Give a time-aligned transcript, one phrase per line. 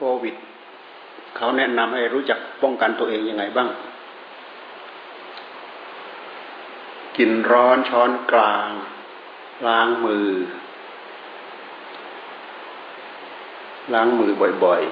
[0.00, 0.36] ควิด
[1.36, 3.68] เขาแนะนำให้รู้จักป้องกันตัวเองยังไงบ้าง
[7.16, 8.70] กินร้อนช้อนกลาง
[9.66, 10.30] ล้างมือ
[13.92, 14.30] ล้างมือ
[14.64, 14.82] บ่อย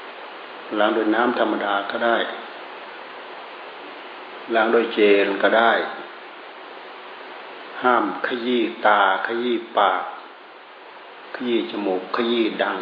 [0.00, 2.16] ๆ ล้างด้วยน้ำธรรมดาก็ได้
[4.54, 5.72] ล้างด้วยเจลก็ได้
[7.82, 10.02] ห้ามขยี้ตาขยี้ปาก
[11.34, 12.78] ขยี้จมูกขยี้ดัง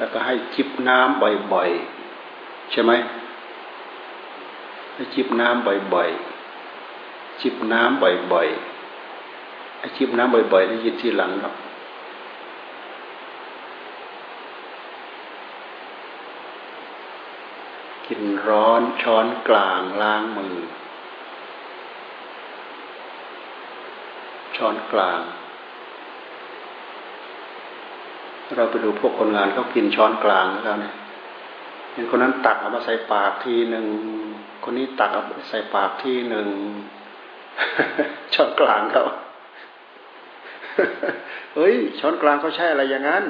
[0.00, 1.22] แล้วก็ให้จิบน้ำ
[1.52, 2.92] บ่อยๆ ใช่ไหม
[4.94, 11.56] ให้จิบน้ำบ่อยๆ จิบน้ำบ่อยๆไอ้จิบน้ำบ่อยๆได้ยินที่หลังหรอก
[18.06, 20.56] กินร้อนช้อนกลางล้างมือ
[24.56, 25.20] ช้อนกลาง
[28.56, 30.94] เราไปดูพวกคนงานเขากินช้อนกลางแล้วเนี่ย
[31.92, 33.86] เห็นคนนั้นตักเอามาใส่ปากทีหนึ่ง
[34.64, 36.48] คนนี้ตักเอาใส่ปากทีหนึ่ง
[38.34, 39.04] ช้อนกลางเขา
[41.54, 43.24] เฮ้ย ช้อนกลางเขาใช่อะไรอย่างนั้น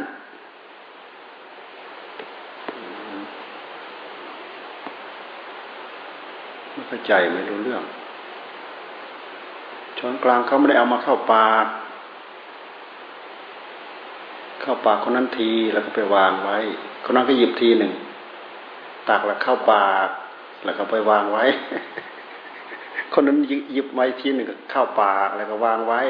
[6.73, 7.83] ไม่เข้าใจไม่รู้เรื่อง
[9.99, 11.67] ช้อนกลางเขาไม่ได้เอามาเข้าปาก
[14.71, 16.59] เข้าปากคนนั้นทีแล้วก็ไปวางไว้
[17.05, 17.93] คนนั้นก็หยิบทีหนึ่ง
[19.09, 20.09] ตักแล้วเข้าปาก
[20.65, 21.45] แล้วก็ไปวางไว้
[23.15, 23.39] คนนั้น
[23.73, 26.01] หยิบไว้ทีหนึ่งเข้าปากแล้วก็วางไว้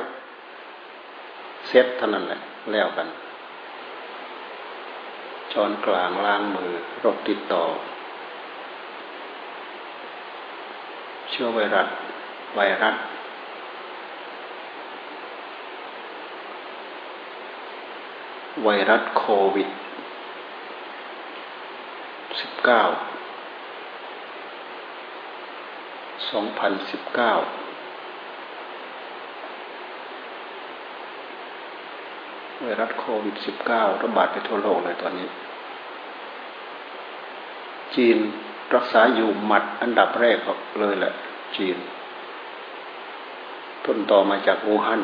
[1.69, 2.41] เซ็ตเท่านั้นแหละ
[2.73, 3.07] แล้วกัน
[5.53, 7.65] ช้อนกลางล้างมือโรคติดต่อ
[11.31, 11.89] เชื้อไวรัส
[12.57, 12.97] ไวรัส
[18.65, 19.73] ไวรัสโควิด 19 2019
[32.61, 33.35] ไวรัสโควิด
[33.69, 35.29] 19 ระบาดไปทั่วโลกเลยตอนนี้
[37.95, 38.19] จีน
[38.75, 40.37] รักษาอยู่หมัดอันดับแรก
[40.81, 41.13] เลยแหละ
[41.57, 41.77] จีน
[43.85, 45.03] ต้นต่อมาจากอูฮั่น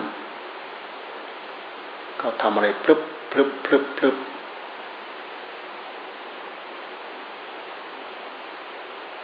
[2.19, 3.01] เขาทำอะไรพลึบ
[3.37, 4.17] ลึบพลึบพลึบ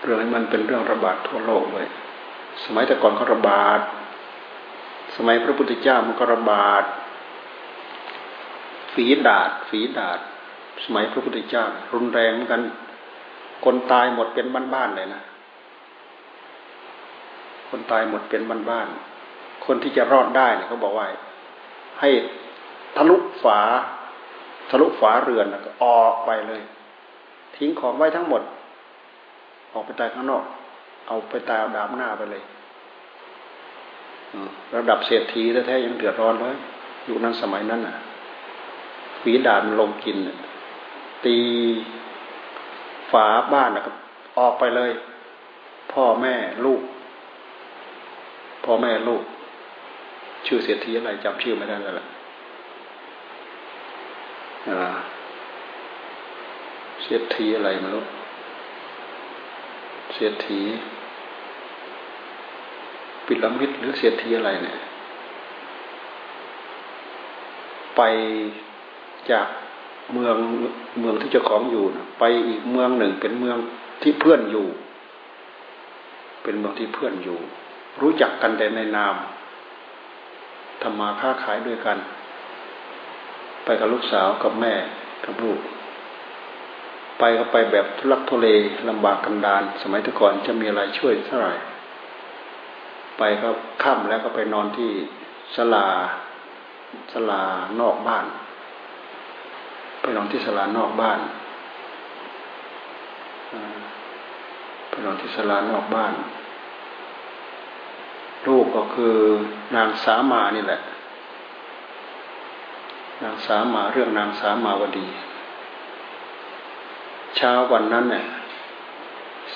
[0.02, 1.88] เรื่องนี้มันเป็นเรื่องระบาดทั่วโลกเลย
[2.64, 3.80] สมัยแต่ก่อนก็ระบาด
[5.16, 6.84] สมัยพระพุทธเจ้ามันก็ระบาด
[8.94, 10.18] ฝีดาดฝีดาด
[10.84, 12.62] สมัยพระพุทธเจ้า รุนแรงเหมือนกัน
[13.64, 15.22] คนตายหมดเป็นบ้านๆเลยนะ
[17.68, 21.06] คนตายหมดเป็นบ้านๆ คนที่จะรอดได้เนี่ยเขาบอกว่า
[22.00, 22.10] ให้
[22.96, 23.60] ทะลุฝา
[24.74, 26.62] ทะลุฝาเรือนแล้วก็ออกไปเลย
[27.56, 28.42] ทิ้งของไว้ทั้งหมด
[29.72, 30.44] ออกไปตายข้างนอก
[31.06, 32.42] เอาไปตายดาบหน้าไปเลย
[34.74, 36.56] ระดับเศรษฐีแท้ๆยังเดือดร้อนเลย
[37.04, 37.96] อยู่นั้นสมัยนั้นน่ะ
[39.20, 40.16] ฝีดาบลงกิน
[41.24, 41.36] ตี
[43.10, 43.90] ฝาบ้านนะก็
[44.38, 44.90] ออกไปเลย
[45.92, 46.34] พ่อแม่
[46.64, 46.80] ลูก
[48.64, 49.22] พ่อแม่ลูก
[50.46, 52.06] ชื่อเศรษฐีอะไรจำชื่อไม่ได้แล้วล่ะ
[57.04, 58.06] เศรษฐีอะไรมาลูก
[60.14, 60.60] เศรษฐี
[63.26, 64.78] ปิลมิดหรือเศรษฐีอะไรเนี่ย
[67.96, 68.00] ไป
[69.30, 69.46] จาก
[70.12, 70.36] เมือง
[71.00, 73.56] เมืองที่เจ้าของอยู่นะไปอีกเมืองหนึ่งเป็นเมือง
[74.02, 74.66] ที่เพื่อนอยู่
[76.42, 77.38] เป็นเมืองที่เพื่อนอยู่
[78.00, 79.14] รู้จักกันแต่ในนาม
[80.82, 81.98] ทำมาค้าขายด้วยกัน
[83.64, 84.74] ไปกับลูกสาวกับแม่
[85.24, 85.60] กับลูก
[87.18, 88.48] ไปก็ไปแบบทุลักทุเล
[88.88, 91.54] ลำบากกันดาน สมัยแต่ก่อนจะมีอะไรช่วยเท่าไหร่
[93.18, 93.48] ไปก็
[93.82, 94.90] ค่ำแล้วก็ไปนอนที่
[95.54, 95.86] ศาลา
[97.12, 97.42] ศาลา
[97.80, 98.26] นอกบ้าน
[100.00, 101.18] ไปนอนที่ศาลานอกบ้าน
[104.88, 106.12] ไปนอนที่ศาลานอกบ้าน
[108.46, 109.16] ลูกก็คือ
[109.74, 110.80] นางสามานี่แหละ
[113.22, 115.06] นางสามาเรื่องนางสามาวดี
[117.36, 118.24] เช้าวันนั้นเนี่ย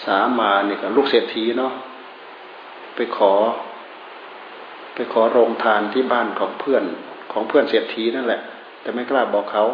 [0.04, 1.72] สามาเนี่ยกับลูกเศรษฐีเนาะ
[2.94, 3.32] ไปขอ
[4.94, 6.84] ไปขอโรงทานที่บ้านของเพื่อน
[7.32, 8.40] ของเพื่อนเศรษฐีนั่นแหละ
[8.80, 9.64] แต่ไม่กล้าบอกเขา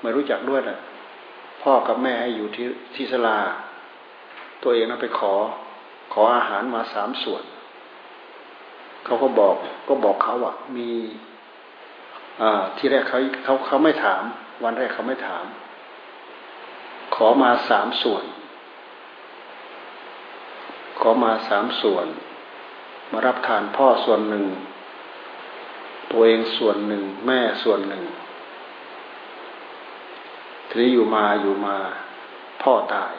[0.00, 0.78] ไม่รู้จักด้วยแหละ
[1.62, 3.38] พ่อกับแม่ให้อยู่ที่ที่สลา
[4.62, 5.32] ตัวเองนะไปขอ
[6.12, 7.42] ขออาหารมาสามส่วน
[9.04, 9.54] เขาก็บอก
[9.88, 10.90] ก็บอกเขาว่ามี
[12.76, 14.22] ที่แรกเขาเขาเขาไม่ถาม
[14.64, 15.44] วันแรกเขาไม่ถาม
[17.14, 18.24] ขอมาสามส่วน
[21.00, 22.06] ขอมาสามส่วน
[23.12, 24.44] มารับทานพ่อส่วนหนึ่ง
[26.10, 28.04] ตัวเองส่วนหนึ่ง แม่ส่วนหนึ่ง
[30.68, 31.76] ทีนี้อยู่มาอยู่มา
[32.62, 33.14] พ่อตาย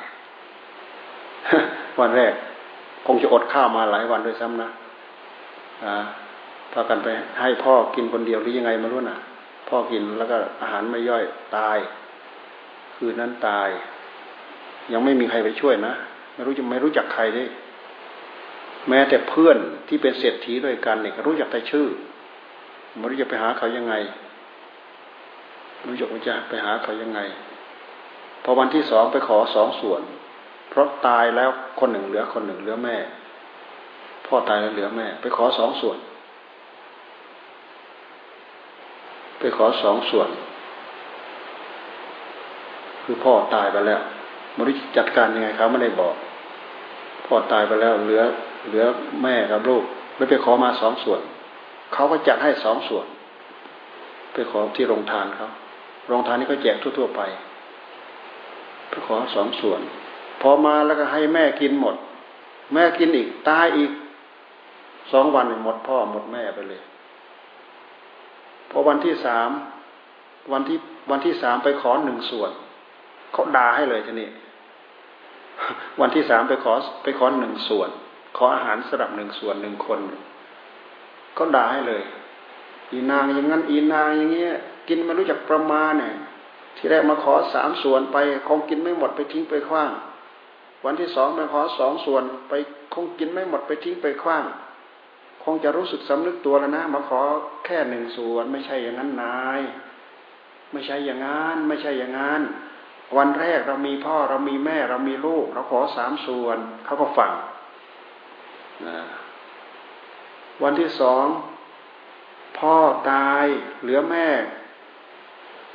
[2.00, 2.34] วันแรก
[3.06, 4.70] คงจะอดข้าวมาหลายวันด้วยซ้ำนะ
[5.86, 7.08] อ่าากันไป
[7.40, 9.18] ให้พ่อกินคนเดียวหรือยังไงไม่รู้นะ่ะ
[9.70, 11.24] พ่อกินแล้วก็อาหารไม่ย่อย
[11.58, 11.78] ตาย
[12.96, 13.70] คืนนั้นตาย
[14.94, 15.94] ยังไม่มีใครไปช่วยนะ
[16.34, 17.48] ไม่รู้จะไม่รู้จักใครด้วย
[18.90, 19.58] แม้แต่เพื่อน
[19.88, 21.88] ที่เป็นเศรษฐีด้วยกันเนี่ยรู้จักแต่ชื่อ
[22.98, 23.94] ไม่รู้จะไปหาเขายังไง
[25.88, 27.20] รู้จักว่าจะไปหาเขายังไง
[28.44, 30.02] พอวันที่สองไปขอสองส่วน
[30.70, 31.50] เพราะตายแล้ว
[31.80, 32.98] คนหนึ่งเหลือคนหนึ่งเหลือแม่
[34.26, 35.98] พ่อตายแล้วเหลือแม่ ไปขอสองส่วน
[39.40, 40.30] ไปขอสองส่วน
[43.04, 44.02] คือพ่อตายไปแล้ว
[44.58, 46.16] มริจัดการยังไงเขาไม่ได้บอก
[47.26, 48.22] พ่อตายไปแล้วเหลือ
[48.68, 48.84] เหลือ
[49.24, 49.84] แม่กับลูก
[50.16, 51.22] ไม่ไปขอมาสองส่วน
[51.94, 53.06] เขาก็จัดให้สองส่วน
[54.34, 55.50] ไปขอที่โรงทานเขา
[56.08, 57.22] โรงทานนี้ก็แจกทั่วๆไป
[58.90, 59.80] ไปขอสองส่วน
[60.42, 61.96] พอมาแล้วก็ให้แม่กินหมด
[62.74, 63.92] แม่กินอีกตายอีก
[65.12, 66.82] สองวันหมดพ่อหมดแม่ไปเลย
[68.72, 69.50] พอวันที่สาม
[70.54, 70.78] วันที่
[71.12, 72.52] วันที่สามไปขอหนึ่งส่วน
[73.32, 74.30] เขาด่าให้เลยทีนี้
[76.02, 76.74] วันที่สามไปขอ
[77.04, 77.90] ไปขอหนึ่งส่วน
[78.38, 80.00] ขออาหารสำหรับหนึ่งส่วนหนึ่งคน
[81.38, 82.04] ก็ด่าให้เลย
[82.92, 84.54] อีนางอย่างนั้นอีนางอย่างเงี้ย
[84.88, 86.16] กินไม่รู้จักประมาณเนี่ย
[86.78, 88.18] ที่แรกมาขอสามส่วนไป
[88.48, 89.92] คงกินไม่หมดไปทิ้งไปคว้าง
[90.86, 92.54] วันที่สองไปขอสองส่วนไป
[92.94, 94.44] คงกินไม่หมดไปทิ้งไปคว้าง
[95.54, 97.22] งจะรู้สึกสำนึกตัวแล้วนะ มาขอ
[97.66, 99.62] แค่หนึ่งส่วน ไม่ใช่อย่างนั้นนาย
[100.72, 102.42] ไม่ใช่อย่างนั้น ไม่ใช่อย่างนั้น
[103.18, 107.32] วันแรกเรามีพ่อเรามีแม่เรามีลูก เราขอสามส่วน เขาก็ฟัง
[110.64, 111.26] วันที่สอง
[112.58, 112.76] พ่อ
[113.12, 113.46] ตาย
[113.82, 114.28] เหลือแม่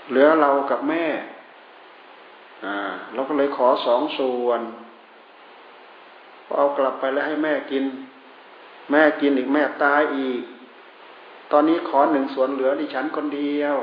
[0.09, 1.07] เหลือเรากับแม่
[3.15, 4.61] เราก็เลยขอสองส่วน
[6.57, 7.85] เอากลับไปแล้วให้แม่กิน
[8.93, 10.43] แม่กินอีกแม่ตายอีก
[11.53, 13.77] ตอนนี้ขอหนึ่งส่วนเหลือดิฉันคนเดียว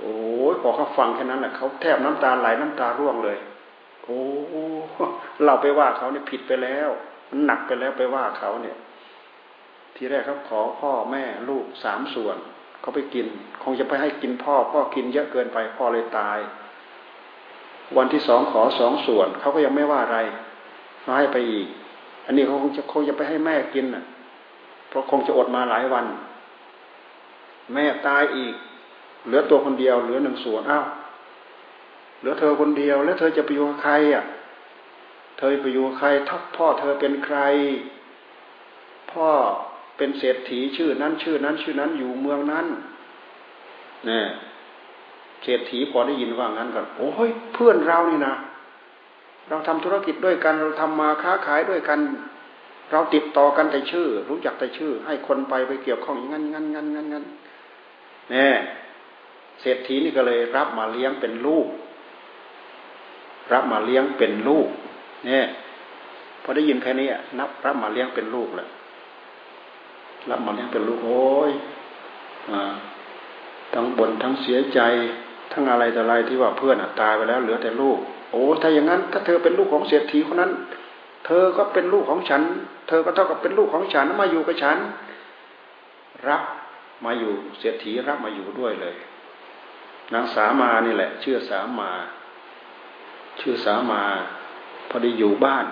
[0.00, 0.16] โอ้
[0.52, 3.38] ยพอเขาฟังแค่นั้นแหละเขาแทบน้ำตาไหลน้ำตาร่วงเลย
[4.04, 4.20] โอ้
[5.44, 6.88] เราไปว่าเขาเนี่ยผิดไปแล้ว
[7.30, 8.76] มันหนักไปแล้วไปว่าเขาเนี่ย
[9.96, 12.36] ทีแรกเขาขอพ่อแม่ลูกสามส่วน
[12.80, 13.26] เขาไปกิน
[13.62, 16.38] คงจะไปให้กินพ่อพ่อกินเยอะเกินไปพ่อเลยตาย
[17.96, 20.18] วันที่สองขอสองส่วนเขาก็ยังไม่ว่าอะไร
[21.18, 21.66] ให้ไปอีก
[22.24, 24.04] อันนี้เขาคงจะคงจะไปให้แม่กินน่ะ
[24.88, 26.06] เพราะคงจะอดมาหลายวัน
[27.74, 28.54] แม่ตายอีก
[29.26, 30.86] เหลือตัวคนเดียว เหลือหนึ่งส่วนอ้าว
[32.18, 34.24] เหลือเธอคนเดียว แล้วเธอจะไปอยู่กับใครอะ
[35.38, 37.38] เธอไปอยู่กับใครทักพ่อเธอเป็นใคร
[39.12, 39.28] พ่อ
[39.96, 42.66] เป็นเศรษฐีชื่อนั้นชื่อนั้นชื่อนั้นอยู่เมืองนั้น
[44.06, 44.26] เนี่ย
[45.42, 48.34] เศรษฐีพอได้ยินว่างั้นก็โอ้ยเพื่อนเรานี่นะ
[49.48, 52.00] เราทำธุรกิจด้วยกันเราทำมาค้าขายด้วยกัน
[52.90, 57.24] เราติดต่อกันแต่ชื่อ รู้จักแต่ชื่อ ให้คนไปไปเกี่ยวข้องอย่างนั้นงั้นงั้นงั้นงั้น
[58.30, 58.56] เนี่ย
[59.60, 61.66] เศรษฐีนี่ก็เลยรับมาเลี้ยงเป็นลูก
[63.52, 64.68] รับมาเลี้ยงเป็นลูก
[65.26, 65.44] เนี่ย
[66.42, 67.08] พอได้ยินแค่นี้
[67.38, 68.68] นับรับมาเลี้ยงเป็นลูกแหละ
[70.30, 71.52] รับมาเลี้ยงเป็นลูกโอ้ย
[73.74, 74.80] ทั้งบนทั้งเสียใจ
[75.54, 77.98] ทั้งอะไรแต่อะไรที่ว่าเพื่อนตายไปแล้วเหลือแต่ลูก
[78.30, 80.52] โอ้ถ้าอย่างนั้น ถ้าเธอเป็นลูกของเศรษฐีคนนั้น
[81.26, 82.42] เธอก็เป็นลูกของฉัน
[82.88, 84.78] เธอก็เท่ากับเป็นลูกของฉันมาอยู่กับฉัน
[86.28, 86.42] รับ
[87.04, 88.94] มาอยู่เศรษฐีรับมาอยู่ด้วยเลย
[90.14, 91.90] นางสามานี่แหละ ชื่อสามา
[93.40, 94.02] ชื่อสามา
[94.90, 95.66] พอดีอยู่บ้าน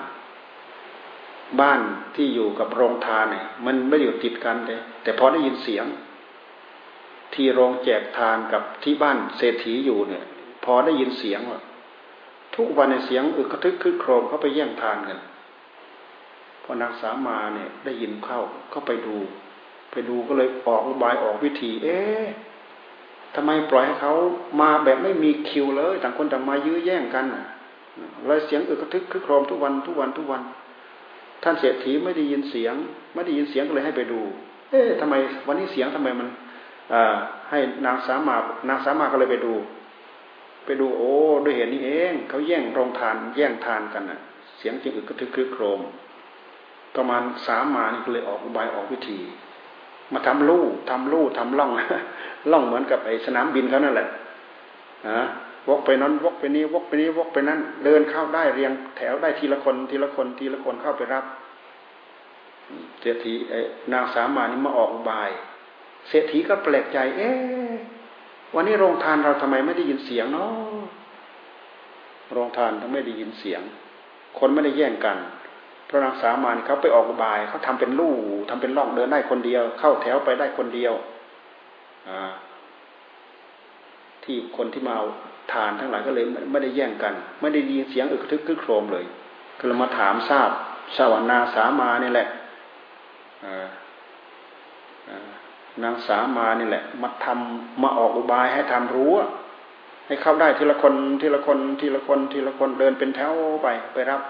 [1.61, 1.81] บ้าน
[2.15, 5.85] ที่อยู่กับโรงทานเนี่ยมันไม่อยู่ติดกันเลยแต่พอได้ยินเสียง
[7.35, 10.25] ที่โรงแจกทานกับที่บ้านเศรษฐีอยู่เนี่ย
[10.65, 11.61] พอได้ยินเสียงว่า
[12.57, 15.19] ทุกวันในเสียงอึกกระทึกคึกโครมเขาไปแย่งทานกัน
[16.63, 19.17] พอนางสามาเนี่ยได้ยินเข้าเขาไปดู
[19.93, 22.27] ไปดูก็เลยออกอุบายออกวิธี เอ๊ะ
[23.35, 24.13] ทำไมปล่อยให้เขา
[24.61, 27.25] มาแบบไม่มีคิวเลย ต่างคนต่างมายื้อแย่งกัน
[28.27, 30.43] เลยเสียงอึกกระทึกคึกโครมทุกวันทุกวันทุกวัน
[31.43, 32.75] ท่านเศรษฐีไม่ได้ยินเสียง
[33.15, 34.21] ไม่ได้ยินเสียงก็เลยให้ไปดู
[34.71, 35.15] เอ๊ะทำไม
[35.47, 36.29] วันนี้เสียงทำไมมัน
[37.51, 38.37] ให้นางสามา
[38.69, 39.55] นางสามาก็เลยไปดู
[40.65, 41.13] ไปดูโอ้
[41.45, 44.21] ด้วยเหตุนี้เองเขาแย่งโรงทาน แย่งทานกันน่ะ
[44.59, 45.81] เสียงจึงอึกกระทึกครึกโครม
[46.97, 49.21] ประมาณสามมานี่ก็เลยออกอุบายออกวิธี
[50.13, 51.71] มาทำลู่ทำลู่ทำล่อง
[52.51, 54.09] ล่องเหมือนกับไอ้สนามบินเขานั่นแหละ
[55.09, 55.21] นะ
[55.69, 61.25] วกไปนั้นวกไปนี้วกไปนี้วกไปนั้น เดินเข้าได้เรียงแถวได้ทีละคนทีละคนทีละคนเข้าไปรับ
[63.01, 63.35] เศรษฐี
[63.93, 65.31] นางสามานี่มาออกอุบาย
[66.09, 67.75] เศรษฐีก็แปลกใจ เอ๊ะ
[68.55, 70.53] วันนี้โรงทานเราทำไมไม่ได้ยินเสียงเนาะ
[72.33, 73.63] โรงทานทำไม่ได้ยินเสียง
[74.39, 75.17] คนไม่ได้แย่งกัน
[75.89, 78.15] พระนางสามานเขาไปออกบายเขาทำเป็นลู่
[78.51, 80.93] ทำเป็นล่องเดินได้คนเดียว เข้าแถวไปได้คนเดียว
[82.09, 82.11] อ
[84.25, 85.07] ที่คนที่มาเอา
[85.53, 89.05] ทานทั้งหลายก็เลยไม่ได้แย่งกัน ไม่ได้ยินเสียงอึกทึกคึกโครมเลย
[89.59, 90.51] ก็เลยมาถามทราบ
[90.97, 92.29] สวรรณาสามานี่แหละ
[95.83, 99.13] นางสามานี่แหละ มาทำมาออกอุบายให้ทำรู้
[100.07, 104.21] ให้เข้าได้ทีละคนทีละคนทีละคนทีละคนเดินเป็นแถวไปไปรับ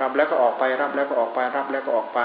[0.00, 2.20] รับแล้วก็ออกไปรับแล้วก็ออกไปรับแล้วก็ออกไป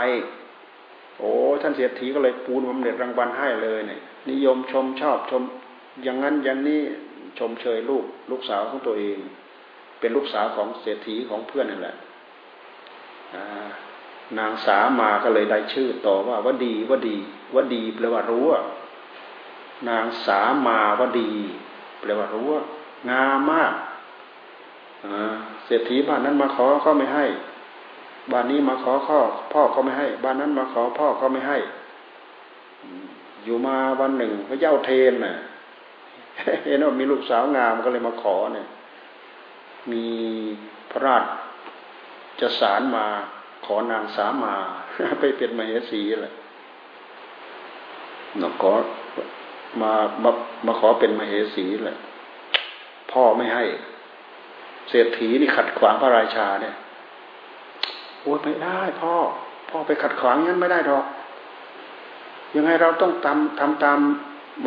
[1.20, 1.32] โอ้
[1.62, 5.44] ท่านเสียทีก็เลยปูนบำเหน็จรางวัลให้เลยเนี่ยนิยมชมชอบชม
[6.04, 6.82] อย่างนั้นอย่างนี้
[7.40, 9.18] ชมเชยลูกลูกสาวของตัวเอง
[10.00, 11.96] เป็นลูกสาวของเศรษฐีของเพื่อนนั่นแหละ
[14.40, 17.18] นางสามาก็เลยได้ชื่อต่อว่าวดีวดี
[17.56, 18.46] วดีแปลว่ารู้
[19.90, 21.32] นางสามาวดี
[22.00, 22.48] แปลว่ารู้
[23.10, 23.74] งามมาก
[25.66, 27.26] เศรษฐีบ้านนั้นมาขอก็ไม่ให้
[28.32, 29.20] บ้านนี้มาขอข้อ
[29.54, 31.58] พ่อก็ไม่ให้ บ้านนั้นมาขอพ่อก็ไม่ให้
[33.44, 35.36] อยู่มาวันหนึ่งพระเจ้าเทนน่ะ
[36.68, 38.68] เห็นว่ามีลูกสาวงามก็เลยมาขอเนี่ย
[39.92, 40.06] มี
[40.92, 41.24] พระราช
[42.40, 43.06] จะสารมา
[43.66, 44.54] ขอนางสามา
[45.20, 46.34] ไปเป็นมเหสีแหละ
[48.42, 48.72] นกขอ
[49.82, 49.92] มา
[50.24, 50.32] มา
[50.66, 51.98] มาขอเป็นมเหสีแหละ
[53.12, 53.66] พ่อไม่ให้
[54.90, 56.76] เศรษฐีนี่ขัดขวางพระราชาเนี่ย
[58.22, 59.14] โอ้ยไม่ได้พ่อ
[59.70, 61.06] พ่อไปขัดขวางงั้นไม่ได้หรอก
[62.56, 64.00] ยังไงเราต้องทำทำตาม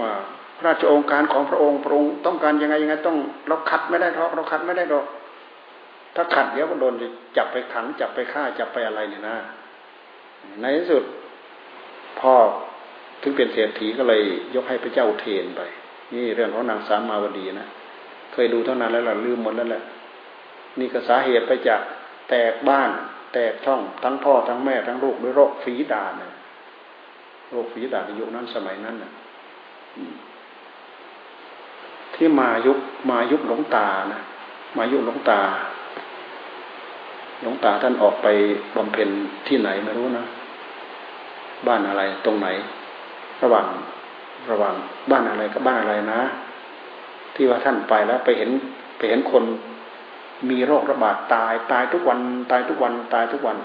[0.00, 0.12] ว่า
[0.56, 3.16] พระราชองค์การของพระองค์พระองค์ต้องการยังไงยังไงต้อง
[3.48, 5.06] เราขัดไม่ได้หรอก เราขัดไม่ได้หรอก
[6.16, 6.94] ถ้าขัดเดี๋ยวก็โดน
[7.36, 9.36] จับไปขัง จับไปฆ่าจับไปอะไรเนี่ยนะ
[10.60, 11.04] ในที่สุด
[12.20, 12.34] พ่อ
[13.22, 14.22] ถึงเป็นเศรษฐีก็เลย
[14.54, 15.62] ยกให้พระเจ้าเทนไป
[16.14, 17.68] นี่เรื่องของนางสามมาวดีนะ
[18.32, 19.82] เคยดูเท่านั้นแล้วล่ะลืมหมดแล้วแหละ
[20.78, 21.80] นี่ก็สาเหตุไปจาก
[22.28, 22.90] แตกบ้าน
[23.32, 26.32] แตกช่องทั้งพ่อทั้งแม่ทั้งลูกด้วยโรคฝีดาษนะ
[27.50, 29.12] โรคฝีดาษในยุคนั้นสมัยนั้นนะ
[32.14, 32.78] ที่มายุค
[33.10, 34.22] มายุคหลงตานะ
[34.76, 35.40] มายุคหลงตา
[37.40, 38.26] หลวงตาท่านออกไป
[38.76, 39.08] บำเพ็ญ
[39.46, 40.26] ที่ไหนไม่รู้นะ
[41.66, 42.48] บ้านอะไรตรงไหน
[43.42, 43.66] ระหว่าง
[44.50, 44.74] ระหว่าง
[45.10, 46.20] บ้านอะไรกับบ้านอะไรนะ
[47.34, 48.50] ที่ว่าท่านไปแล้วไปเห็น
[48.98, 49.44] ไปเห็นคน
[50.50, 52.18] มีโรคระบาดตาย ตายทุกวัน
[52.50, 53.58] ตายทุกวันตายทุกวัน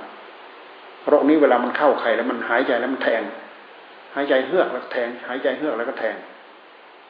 [1.08, 3.22] โรคนี้เวลามันเข้าไข่แล้วมันหายใจแล้วมันแทง
[4.16, 6.16] หายใจเฮือกแล้วแทง หายใจเฮือกแล้วก็แทง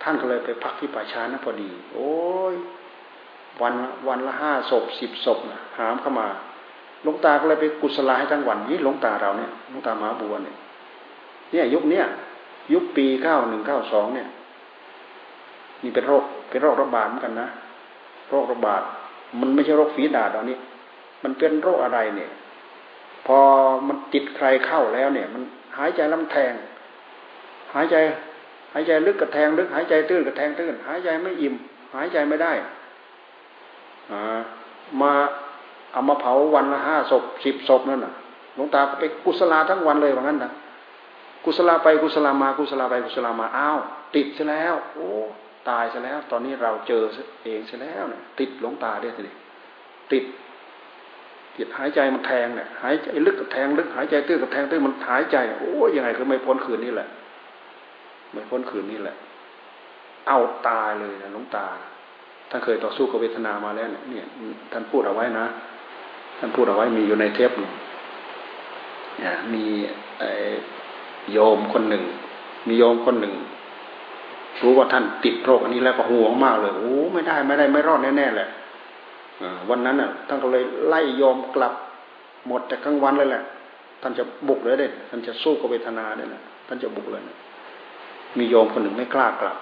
[0.03, 2.12] ท่านก็เลยไปพักที่ป่าช้านะพอดี โอ้
[2.53, 2.56] ย
[3.62, 3.74] วัน
[4.08, 6.27] วันละห้าศพสิบศพนะหามเข้ามา
[7.03, 10.55] หลวงตาก็เลยไปกุศลาให้ทั้งวันนี่หลวงตาเราเนี่ยหลวงตามหาบัวเนี่ย
[11.51, 12.05] เนี่ย ยุคเนี้ย
[12.74, 14.27] ยุคปีเก้าหนึ่งเก้าสองเนี่ย
[15.84, 17.48] นี่เป็นโรคเป็นโรคระบาดเหมือนกันนะ
[18.29, 18.81] โรคระบาด
[19.39, 20.58] มันไม่ใช่โรคฝีดาษตอนนี้
[21.24, 22.29] มันเป็นโรคอะไรเนี่ย
[23.25, 23.38] พอ
[23.88, 25.41] มันติดใครเข้าแล้วเนี่ย มัน
[25.77, 26.53] หายใจลำแทง
[27.74, 27.96] หายใจ
[28.74, 31.55] หายใจลึกกระแทงลึก หายใจตื้นกระแทงตื้นหายใจไม่อิ่ม
[31.96, 32.53] หายใจไม่ได้
[34.12, 34.39] อ่า
[35.01, 35.13] มา
[35.91, 38.13] เอามาเผาวันละห้าศพสิบศพนั่นน่ะ
[38.55, 40.51] หลวงตาไปกุศลาทั้งวันเลยว่างั้นนะ
[41.43, 43.77] กุศลาไปกุศลามากุศลาไปกุศลามาอ้าว
[44.15, 45.07] ติดซะแล้ว โอ้
[45.69, 47.03] ตายซะแล้ว ตอนนี้เราเจอ
[47.43, 49.21] เองซะแล้วเนี่ยติดหลวงตาด้วยสิ
[50.12, 50.24] ติด
[51.57, 57.07] ติดหายใจมันแทงเนี่ยหายใจลึกกับแทงลึกหายใจตื้นกับแทงตื้นมันหายใจโอ้ยังไงก็ไม่พ้นคืนนี้แหละ
[58.33, 59.15] ไม่พ้นคืนนี้แหละ
[60.27, 61.67] เอาตายเลยนะหลวงตา
[62.50, 64.25] ท่านเคยต่อสู้กับเวทนามาแล้วเนี่ย
[64.71, 65.45] ท่านพูดเอาไว้นะ
[66.41, 67.51] ท่านพูดเอาไว้มีอยู่ในเทป
[69.53, 69.63] มี
[71.31, 72.03] โยมคนหนึ่ง
[72.67, 73.33] มีโยมคนหนึ่ง
[74.62, 78.50] รู้ว่าท่านติดโรคอันนี้แล้วก็ห่วงมากเลยโอ้ไม่ได้ไม่ได้ไม่รอดแน่ๆแหละ
[79.69, 81.74] วันนั้นน่ะท่านก็เลยไล่โยมกลับ
[82.48, 83.43] หมดแต่กลางวันเลยแหละ
[84.01, 87.38] ท่านจะบุกเลยเด็ดท่านจะสู้กับเวทนาเนี่ยนะท่านจะบุกเลยนะ
[88.38, 89.57] มีโยมคนหนึ่งไม่กล้ากลับ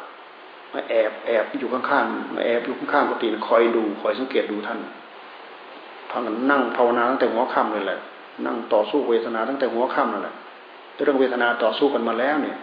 [0.74, 4.80] มาแอบแอบอยู่ข้างๆมาแอบอยู่ข้างๆกุฏิคอยดูคอยสังเกตดูท่าน
[6.10, 8.00] พากันนั่งภาวนาตั้งแต่หัวค่ำเลยแหละ
[8.46, 10.36] นั่งต่อสู้เวทนาตั้งแต่หัวค่ำนั่นแหละ
[11.04, 12.58] เรื่องเวทนาต่อสู้กันมาแล้วเนี่ย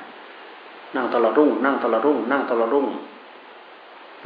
[0.96, 2.86] นั่งตลอดรุ่ง นั่งตลอดรุ่ง นั่งตลอดรุ่ง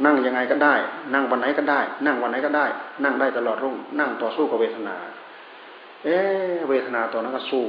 [0.05, 0.75] นั่งยังไงก็ได้
[1.13, 2.65] นั่งวันไหนก็ได้ นั่งวันไหนก็ได้
[3.03, 4.95] นั่งได้ตลอดรุ่ง นั่งต่อสู้กับเวทนา
[6.03, 6.17] เอ๊
[6.69, 7.65] เวทนาตัวนั้นก็สู้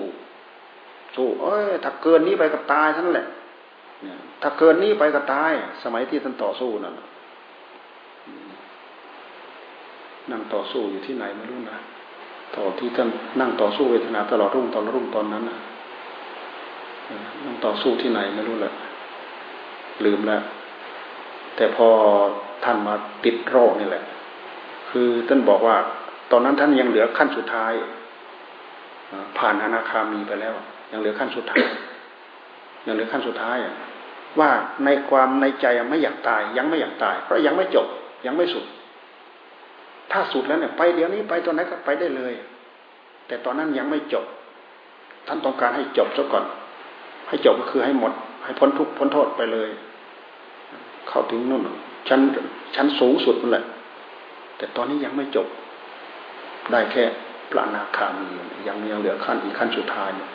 [1.17, 3.27] สู้ เอ้ย ถ้าเกินนี้ไปก็ตายท่านแหละ
[4.43, 6.95] ถ้าเกินนี้ไปก็ตาย สมัยที่ท่านต่อสู้นั่น
[10.31, 11.79] นั่งต่อสู้อยู่ที่ไหนไม่รู้นะ
[12.57, 13.09] ต่อที่ท่าน
[13.41, 15.59] นั่งต่อสู้เวทนาตลอดรุ่งตอนรุ่งตอนนั้นนะ
[17.45, 18.73] นั่งต่อสู้ที่ไหนไม่รู้แหละ
[20.05, 20.43] ลืมแล้ว
[21.57, 21.89] แต่พอ
[22.65, 24.05] ท่านมาติดโรคนี่แหละ
[24.91, 25.77] คือท่านบอกว่า
[26.31, 27.73] ตอนนั้นท่านยังเหลือขั้นสุดท้าย
[29.39, 30.55] ผ่านอนาคามีไปแล้ว
[30.93, 31.65] ยังเหลือขั้นสุดท้าย
[32.87, 33.57] ยังเหลือขั้นสุดท้าย
[34.41, 34.51] ว่า
[34.85, 37.87] ในความในใจไม่อยากตาย ยังไม่อยากตาย เพราะยังไม่จบ
[38.27, 38.65] ยังไม่สุด
[40.13, 42.35] ถ้าสุดแล้วเนี่ยไปเดี๋ยวนี้ไปตอนไหนก็ไปได้เลย
[43.27, 44.25] แต่ตอนนั้นยังไม่จบ
[45.27, 46.45] ท่านต้องการให้จบซะก่อน
[47.29, 48.13] ให้จบก็คือให้หมด
[48.45, 49.69] ให้พ้นทุกพ้นโทษไปเลย
[51.09, 51.63] เข้าถึงนู่น
[52.09, 52.21] ชั้น
[52.75, 53.65] ชั้นสูงสุดนั่นแหละ
[54.57, 55.47] แต่ตอนนี้ยังไม่จบ
[56.73, 57.05] ได้แค่
[57.51, 58.27] พระนาคามี
[58.67, 60.31] ยังยังเหลือขั้นอีกขั้นสุดท้ายเนี่ย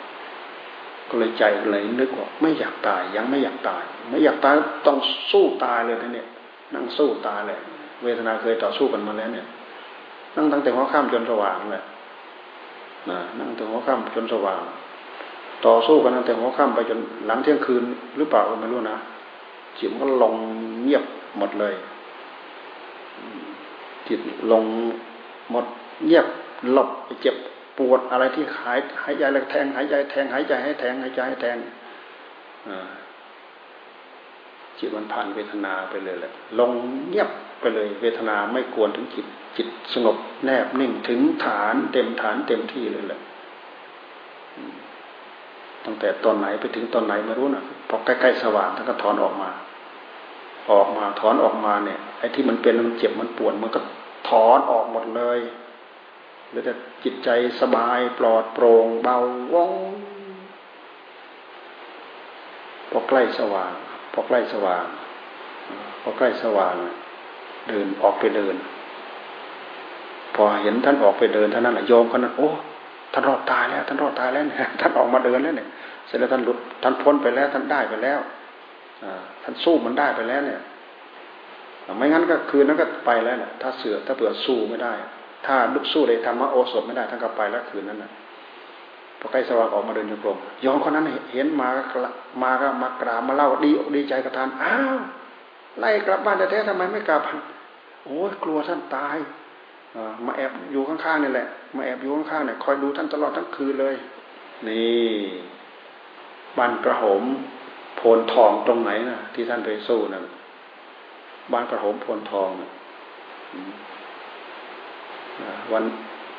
[1.08, 4.54] ก็เลยใจเลยนึกว่าไม่อยากตายยังไม่อยากตาย ไม่อยากตาย
[4.86, 4.98] ต้อง
[5.30, 6.28] สู้ตายเลยนะเนี่ย
[6.74, 7.58] นั่งสู้ตายเลย
[8.02, 9.46] เวทนาเคยต่อสู้กันมาแล้วเนี่ย
[10.38, 11.84] นั่งตั้งแต่หัวค่ำจนสว่างแหละ
[13.10, 14.60] นะนั่งตั้งหัวค่ำจนสว่าง
[15.66, 17.84] ต่อสู้กันตั้งแต่หัวค่ำไปจนหลังเที่ยงคืน
[18.16, 18.96] หรือเปล่าก็ไม่รู้นะ
[19.78, 20.34] จิตมันก็ลง
[20.82, 21.04] เงียบ
[21.38, 21.74] หมดเลย
[24.08, 24.20] จิต
[24.52, 24.64] ลง
[25.50, 25.64] หมด
[26.04, 26.26] เงียบ
[26.72, 26.88] หลบ
[27.20, 27.36] เจ็บ
[27.78, 31.56] ปวดอะไรที่หายหายใจแล้วแทงหายใจแทงหายใจให้แทงหายใจให้แทง
[34.78, 36.70] จิตมันผ่านเวทนาไปเลยแหละลง
[37.08, 37.28] เงียบ
[37.60, 39.26] ไปเลย เวทนาไม่กวนถึงจิต
[39.56, 43.20] จิตสงบแนบนิ่งถึงฐานเต็มฐานเต็มที่เลยแหละ
[45.84, 49.50] ตั้งแต่ตอนไหนไปถึงตอนไหนไม่รู้นะพอใกล้ๆสว่างท่านก็ถอนออกมา
[50.70, 53.80] ออกมาถอนออกมาเนี่ยไอ้ที่มันเป็นมันเจ็บมันปวดมันก็
[54.28, 55.38] ถอนออกหมดเลย
[56.50, 56.72] หรือแต่
[57.04, 57.28] จิตใจ
[57.60, 59.18] สบายปลอดโปร่งเบา
[59.54, 59.72] ว่อง
[62.90, 63.72] พอใกล้สว่าง
[64.12, 64.86] พอใกล้สว่าง
[66.02, 66.74] พอใกล้สว่าง
[67.68, 68.56] เดินออกไปเดิน
[70.38, 72.50] พอเห็นท่านออกไปเดินท่านนั้นแหละโยมคนนั้นโอ้
[73.12, 75.68] ท่านรอดตายแล้ว ท่านรอดตายแล้วเนี่ยท่านออกมาเดินแล้วเนี่ย
[76.06, 78.18] เสร็จแล้วท่านหลุดท่านพ้นไปแล้ว ท่านได้ไปแล้ว
[79.42, 80.60] ท่านสู้มันได้ไปแล้วเนี่ย
[81.96, 84.92] ไม่งั้นก็คืนนั้นก็ไปแล้วเนี่ยถ้าเสือถ้าเผื่อสู้ไม่ได้
[85.46, 88.10] ถ้าลุกสู้ในธรรมโอสถไม่ได้ท่านก็ไปแล้วคืนนั้นนะ
[89.20, 91.98] พอใกล้สว่างออกมาเดินโยกลมย้อนคนนั้นเห็นมาก็
[92.42, 94.98] มาก็มากราบมาเล่าดีดีใจกับท่านอ้าว
[95.78, 97.22] ไล่กลับบ้านแต่แท้ทำไมไม่กลับ
[98.06, 99.16] โอ้ยกลัวท่านตาย
[100.26, 101.46] มาแอบอยู่ข้างๆนี่แหละ
[101.76, 103.94] มาแอบอยู่ข้างๆเนี่ยคอยดูท่านตลอดทั้งคืนเลย
[104.68, 105.08] นี่
[106.58, 107.22] บ้านกระหม
[107.96, 110.22] โพนทองตรงไหนนะที่ท่านไปสู้นะ่ะ
[111.52, 112.70] บ้านกระหมโพนทองนะ
[115.72, 115.84] วัน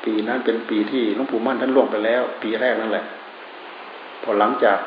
[0.04, 3.06] ปีนั้นเป็นปีที่หลวงปู่มั่นท่านล่วงไปแล้ว ปีแรกนั่นแหละ
[4.24, 4.80] พอหลังจาก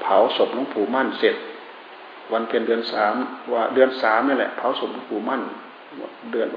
[0.00, 1.36] เผาศพหลวงปู่มั่นเสร็จ
[2.32, 3.14] วันเป็นเดือนสาม
[3.52, 5.42] ว่าเดือนสามนี่แหละเผาศพหลวงปู่มั่น
[6.32, 6.48] เดือน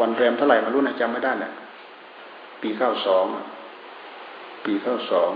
[0.00, 1.52] วันแรมเท่าไหร่มารู้นะจำไม่ได้แหละ
[2.62, 3.24] ปีเก้าสอง
[4.64, 5.30] ปีเก้าสอง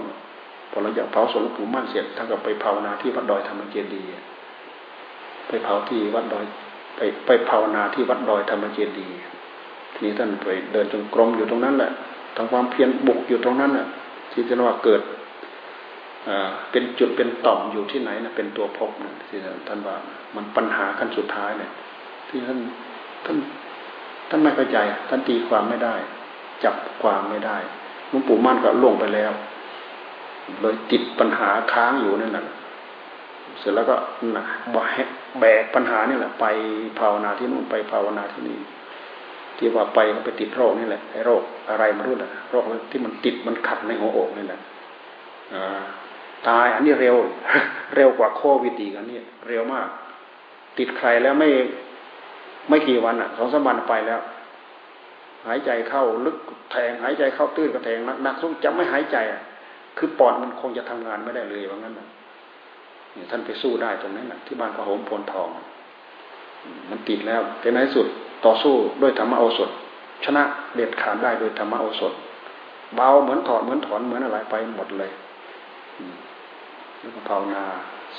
[0.70, 4.10] พอหลังจากเผาศพหลวงปู่มั่นเสร็จท่านก็ไปภาวนาที่วัดดอยธรรมเจดีย์
[5.48, 6.44] ไปเผาที่วัดดอย
[6.96, 9.16] ไปไปภาวนาที่วัดดอยธรรมเจดีย์
[9.94, 11.90] ทีนี้ท่านไปเดินจงกรมอยู่ตรงนั้นแหละ
[12.36, 13.86] ทำความเพียรบุกอยู่ตรงนั้นน่ะ
[14.32, 15.02] ที่จะว่าเกิด
[16.70, 19.38] เป็นจุดเป็นต่อมอยู่ที่ไหนนะเป็นตัวพบนะที่
[19.68, 19.96] ท่านว่า
[20.34, 21.70] มันปัญหาขั้นสุดท้ายเนี่ย
[22.28, 22.58] ที่ท่าน
[23.26, 23.38] ท่าน
[24.28, 25.94] ท่านไม่เข้าใจท่านตีความไม่ได้
[26.64, 27.56] จับความไม่ได้
[28.08, 29.32] หลวงปู่มั่นก็ล่วงไปแล้ว
[30.60, 32.44] เลยติดปัญหาค้างอยู่นั่นแหละ
[33.58, 33.96] เสร็จแล้วก็
[35.40, 36.46] แบกปัญหานี่แหละ ไป
[36.98, 38.58] ภาวนาที่นู่นไปภาวนาที่นี่
[39.56, 44.60] ที่ว่าไปมันไปติดโรคนี่แหละไอ้โรคอะไรไม่รู้แหละโรคที่มันติดมันขัดในหัวอกนี่แหละ
[46.48, 47.16] ตายอันนี้เร็ว
[47.96, 49.88] เร็วกว่าโควิดอีกอันนี้เร็วมาก
[50.78, 51.48] ติดใครแล้วไม่
[52.68, 54.20] ไม่กี่วันอะสองสามวันไปแล้ว
[55.46, 56.36] หายใจเข้าลึก
[56.70, 59.42] แทงหายใจเข้าตื้นก็แทงนักสู้จะไม่หายใจอะ
[59.98, 62.08] คือปอดมันคงจะทำงานไม่ได้เลยว่างั้นนะ
[63.30, 65.48] ท่านไปสู้ได้ตรงนั้นนะที่บ้านพระโหมพลทอง
[66.90, 68.06] มันติดแล้วแต่ในสุด
[68.46, 69.70] ต่อสู้ด้วยธรรมโอสถ
[70.24, 70.42] ชนะ
[70.74, 72.12] เด็ดขาดได้โดยธรรมโอสถ
[72.94, 75.10] เบาเหมือนถอดเหมือนถอนเหมือนอะไรไปหมดเลย
[77.00, 77.64] แล้วก็ภาวนา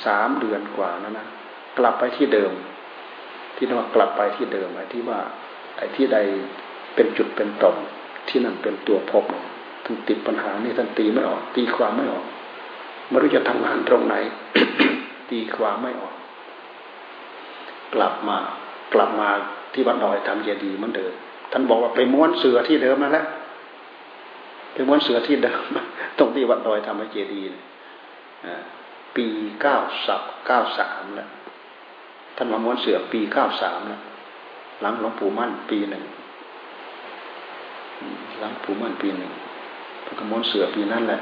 [0.06, 1.28] สามเดือนกว่านั้นนะ
[1.78, 2.52] กลับไปที่เดิม
[3.58, 5.20] ที่นว่ากลับไปที่เดิมไอ้ที่ว่า
[5.78, 6.18] ไอ้ที่ใด
[6.96, 7.76] เป็นจุดเป็นต่อม
[8.30, 9.26] ที่นั่นเป็นตัวพบ
[9.86, 12.26] ท่านติดปัญหานี่ท่านตีไม่ออก ตีความไม่ออก
[13.10, 14.16] ไม่รู้จะทำงานตรงไหน
[15.30, 16.16] ตีความไม่ออก
[17.94, 18.38] กลับมา
[18.94, 19.30] กลับมา
[19.74, 21.14] ที่วัดดอยทำเจดีย์มันเดิม
[21.52, 23.26] ท่านบอกว่าไปม้วนเสือที่เดิมนั่นแหละ
[24.74, 25.62] ไปม้วนเสือที่เดิม
[26.18, 27.50] ตรงที่วัดดอยทำเจดีย์
[29.16, 29.28] ปี
[29.62, 31.30] เก้าสับเก้าสามแล้ว
[32.38, 34.02] ท่านมาม้วนเสือปีเก้าสามแล้ว
[34.82, 36.04] หลังหลวงปู่มั่นปีหนึ่ง
[38.40, 39.32] หลังปู่มั่นปีหนึ่ง
[40.06, 41.20] พระม้วนเสือปีนั้นแหละ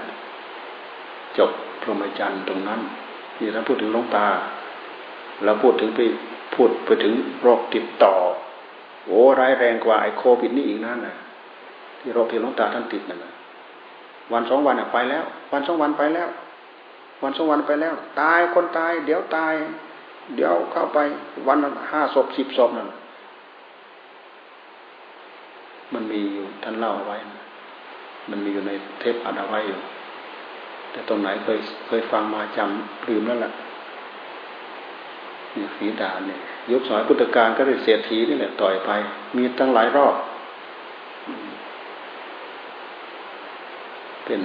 [1.38, 1.52] จบ
[1.82, 2.80] พรหมจรรย์ตรงนั้น
[3.36, 4.28] ที่ท่านพูดถึงลงตา
[5.44, 6.00] เราพูดถึงไป
[6.56, 8.14] พูดไปถึงโรคติดต่อ
[9.06, 11.16] โอ้ร้ายแรงกว่าไอ้โควิดนี่อีกนั่นน่ะ
[12.00, 13.34] ที่โรคที่ลงตาท่านติดนั่นนะ
[14.34, 16.28] วันสองวันไปแล้ว วันสองวันไปแล้ว
[17.24, 19.54] วันสองวันไปแล้ว ตายคนตาย เดี๋ยวตาย
[20.36, 20.98] เดี๋ยวเข้าไป
[21.48, 21.58] วัน
[21.92, 22.90] ห้าศพสิบศพนั่น
[25.94, 27.18] มันมีอยู่ท่านเล่าเอาไว้
[28.30, 29.80] มันมีอยู่ในเทปอัดเอาไว้อยู่
[30.92, 33.52] แต่ตรงไหนเคยเคยฟังมาจำลืมแล้วล่ะ
[35.56, 36.40] นี่ฝีดาเนี่ย
[36.72, 38.92] ยุคสมัยพุทธกาลก็เลยเสียทีนี่แหละต่อยไป
[39.38, 40.16] มีตั้งหลายรอบ
[44.26, 44.42] เป็น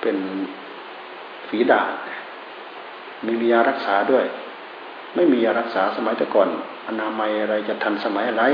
[0.00, 0.16] เป็น
[1.48, 1.82] ฝีดา
[3.24, 4.24] มีมียารักษาด้วย
[5.14, 6.48] ไม่มียารักษาสมัยแต่ก่อน
[6.88, 8.44] อนามัยอะไรจะทันสมัยอะไร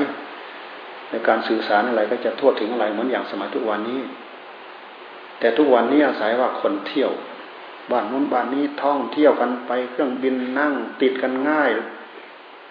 [1.10, 4.00] ในการสื่อสารอะไรก็จะทั่วถึงอะไรเหมือนอย่างสมัยทุกวันนี้
[5.40, 7.10] แต่ทุกวันนี้อาศัยว่าคนเที่ยว
[7.90, 10.72] บ้านนู้นบ้านนี้ท่องเที่ยวกันไปเครื่องบินนั่ง
[11.02, 11.70] ติดกันง่าย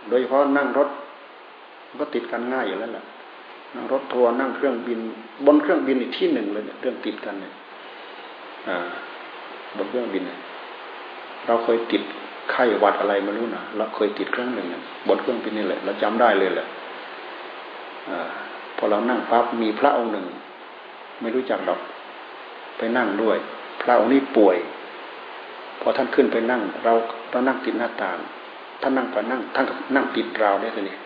[0.10, 0.90] โดยเฉพาะนั่งรถ
[2.00, 3.06] ก็ติดกันง่ายอยู่แล้วแหละ
[3.76, 5.00] นั่งรถทัวร์นั่งเครื่องบิน
[5.46, 7.54] บนเครื่องบินอีกที่หนึ่งเลยเนี่ยเรื่องติดกันเนี่ย
[9.78, 12.02] บนเครื่องบินเเราเคยติด
[12.52, 14.68] ไข้หวัดอะไรม่รู้นะเราเคยติดครื่องหนึ่ง
[15.08, 16.68] บนเครื่องบินนี่แหละ เราจำได้เลยแหละ
[18.10, 18.12] อ
[18.78, 20.26] พอเรานั่งปั๊บมีพระองค์หนึ่ง
[21.22, 21.80] ไม่รู้จักดอก
[22.78, 23.38] ไปนั่งด้วย
[23.82, 24.58] พระองค์นี้ป่วย
[25.82, 26.94] พอท่านขึ้นไปนั่ง เรา
[27.30, 28.18] เรานั่งติดหน้าต่าง
[28.82, 31.00] ท่านนั่งไปนั่งท่านนั่งติดเราได้เลย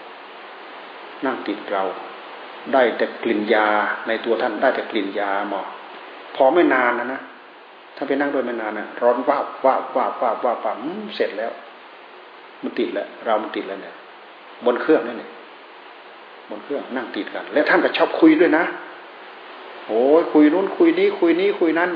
[1.25, 1.83] นั่งติดเรา
[2.73, 3.67] ได้แต่กลิ่นยา
[4.07, 5.61] ในตัวท่านได้แต่กลิ่นยาหมอ
[6.35, 7.21] พอไม่นานนะนะ
[7.95, 10.73] ถ้าไปนั่งด้วยไม่นานนะร้อนว่าว่าว่าว่าว่าว่า
[11.15, 11.51] เสร็จแล้ว
[12.63, 13.95] มันติดแล้ว เรามันติดแล้วเนี่ย
[14.65, 15.31] บนเครื่องนี่เนี่ย
[16.49, 18.63] บนเครื่องนั่งติดกัน และท่านก็ชอบคุยด้วยนะ
[19.87, 21.91] โอ้ยคุยนู้นคุยนี้ คุยนี้คุยนั้น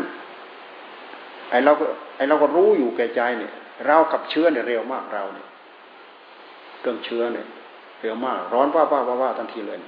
[1.50, 1.86] ไอเราก็
[2.18, 3.52] ไอเราก็รู้อยู่แก่ใจเนี่ย
[3.86, 5.48] เรากับเชื้อเนี่ยเร็วมากเราเนี่ย
[6.82, 7.46] เรื่องเชื้อเนี่ย
[8.02, 9.80] เร็วมาก ร้อนว่าว่าว่าว่าทันทีเลย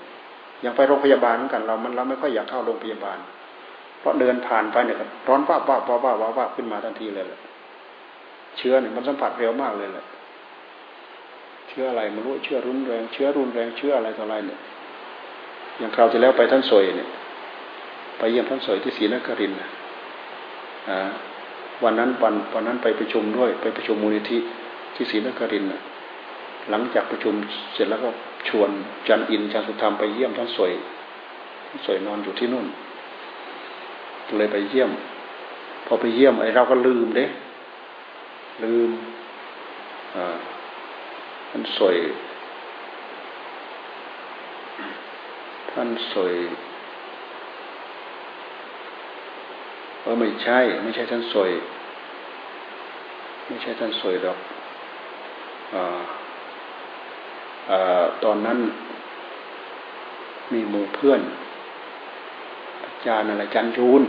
[0.62, 3.17] อย่างไปโรงพยาบาลเหมือนกันเรา มันเราไม่ค่อยอยากเข้าโรงพยาบาล
[4.02, 7.40] เพราะเดินผ่านไปเนี่ยร้อนว่าว่าว่าว่าว่าว่าขึ้นมาทันทีเลยแหละ
[8.58, 10.06] เชื้อเนี่ยมันสัมผัสเร็วมากเลยแหละ
[11.70, 14.60] เชื้ออะไรไม่รู้เชื้อรุนแรงเชื้อรุนแรงเชื้ออะไรต่ออะไรเนี่ย
[15.78, 17.10] อย่างคราวที่แล้วไปท่านสวยเนี่ย
[18.18, 19.70] ไปเยี่ยมท่านสวยที่ศรีนครินทร์นะ
[21.84, 24.38] วันนั้นวันวันนั้นไปประชุมด้วย ไปประชุมมูลนิธิ
[24.96, 25.70] ที่ศรีนครินทร์
[26.70, 27.34] หลังจากประชุม
[27.74, 28.10] เสร็จแล้วก็
[28.50, 28.70] ชวน
[29.08, 30.72] จันอินจันสุธรรมไปเยี่ยมท่านสวย
[31.68, 32.68] ท่านสวยนอนอยู่ที่นู่น
[34.38, 34.91] เลยไปเยี่ยม
[35.86, 37.26] พอไปเยี่ยมไอ้เราก็ลืมเด้
[38.63, 38.89] ลืม
[40.15, 40.26] อ่า
[41.50, 41.98] ท่านสวย
[45.72, 46.34] ท่านสวย
[50.02, 51.52] เออไม่ใช่ ไม่ใช่ท่านสวย
[53.48, 54.38] ไม่ใช่ท่านสวยหรอก
[55.76, 55.78] อ
[58.02, 58.58] อตอนนั้น
[60.54, 61.22] มีหมู่เพื่อน
[63.08, 64.04] จารย์อะไรจารย์ยูน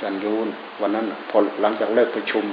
[0.00, 0.48] จารย์ยูน
[0.80, 2.44] วันนั้นพอหลังจากเลิกประชุม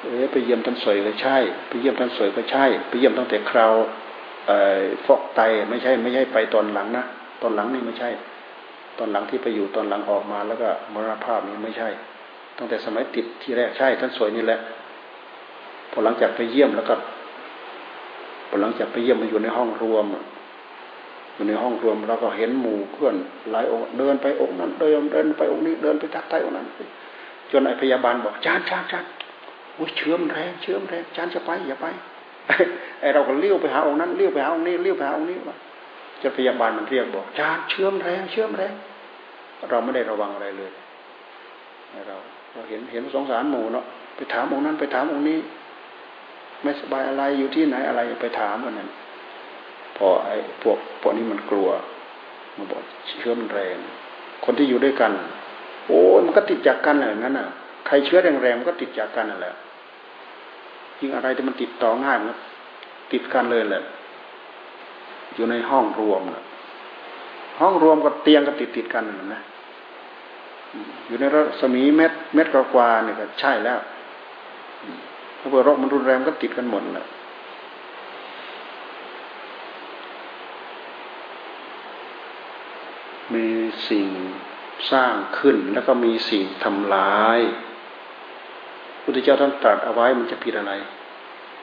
[0.00, 1.36] เออไปเยี่ยมท่านสวยก็ใช่
[1.68, 3.74] ไปเยี่ยมท่านสวยก็ใช่ ไปเยี่ยมตั้งแต่คราว
[5.06, 7.04] ฟอกไตไม่ใช่ ไม่ใช่ไปตอนหลังนะ
[7.42, 8.10] ตอนหลังนี่ไม่ใช่
[8.98, 11.88] ตอนหลังที่ไปอยู่ตอนหลังออกมาแล้วก็มรณภาพนี่ไม่ใช่
[12.58, 14.58] ตั้งแต่สมัยติดที่แรกใช่ ท่านสวยนี่แหละ
[15.90, 16.94] พอหลังจากไปเยี่ยมแล้วก็
[18.48, 20.04] พอหลังจากไปเยี่ยมมาอยู่ในห้องรวม
[21.34, 23.14] อยู่ในห้องรวมเราก็เห็นหมู่เพื่อน
[23.50, 26.66] หลายองค์เดินไปองค์นั้นเดินเดินไปองค์นี้เดินไปทักทายองค์นั้น
[27.50, 29.04] จนไอพยาบาลบอกจานจานจาน
[29.74, 31.86] โอ้ยเชื่อมแรงเชื่อมแรงจานจะไปอย่าไป
[33.00, 35.38] ไอเราก็เลี้ยวไปหาองค์นั้นเลี้ยวไปหาองค์นี้เลี้ยวไปหาองค์นี้
[36.22, 38.72] จะพยาบาลมันเรียกบอกจานเชื่อมแรงเชื่อมแรง
[39.70, 40.70] เราไม่ได้ระวังอะไรเลย
[42.08, 42.16] เรา
[42.52, 43.84] เราเห็นเห็นสงสารหมู่เนาะ
[44.16, 45.38] ไปถามองค์นั้นไปถามองค์นี้
[46.62, 48.88] ไม่สบายอะไรอยู่ที่ไหนอะไรไปถามมันนั่น
[49.96, 51.68] พอไอ้พวกพวกนี้มันกลัว
[52.56, 53.76] มันบอกเชื้อมันแรง
[54.44, 55.12] คนที่อยู่ด้วยกัน
[55.86, 57.48] โอ้มันก็ติดจากกันอะไรนั้นอะ
[57.86, 59.54] ใครเชื้อแรงๆมันก็ติดจากกันนั่นแหละ
[60.98, 62.28] ยิ่งอะไรที่มันติดต่อง่ายมัน
[63.12, 63.82] ติดกันเลยแหละ
[65.34, 66.44] อยู่ในห้องรวมนะ
[67.60, 69.40] ห้องรวมกับเตียงก็ติดติดกันนะ
[71.06, 73.78] อยู่ในรัศมีเม็ดเม็ดกว่าเนี่ยก็ใช่แล้ว
[75.38, 77.06] ถ้าเกิดโรคมันรุนแรงก็ติดกันหมดแหละ
[83.34, 83.48] มี
[83.90, 84.08] สิ่ง
[84.90, 87.38] สร้างขึ้นแล้วก็มีสิ่งทำลาย
[89.02, 90.72] พุทธเจ้าท่านตรัสเอาไว้มันจะผิดอะไร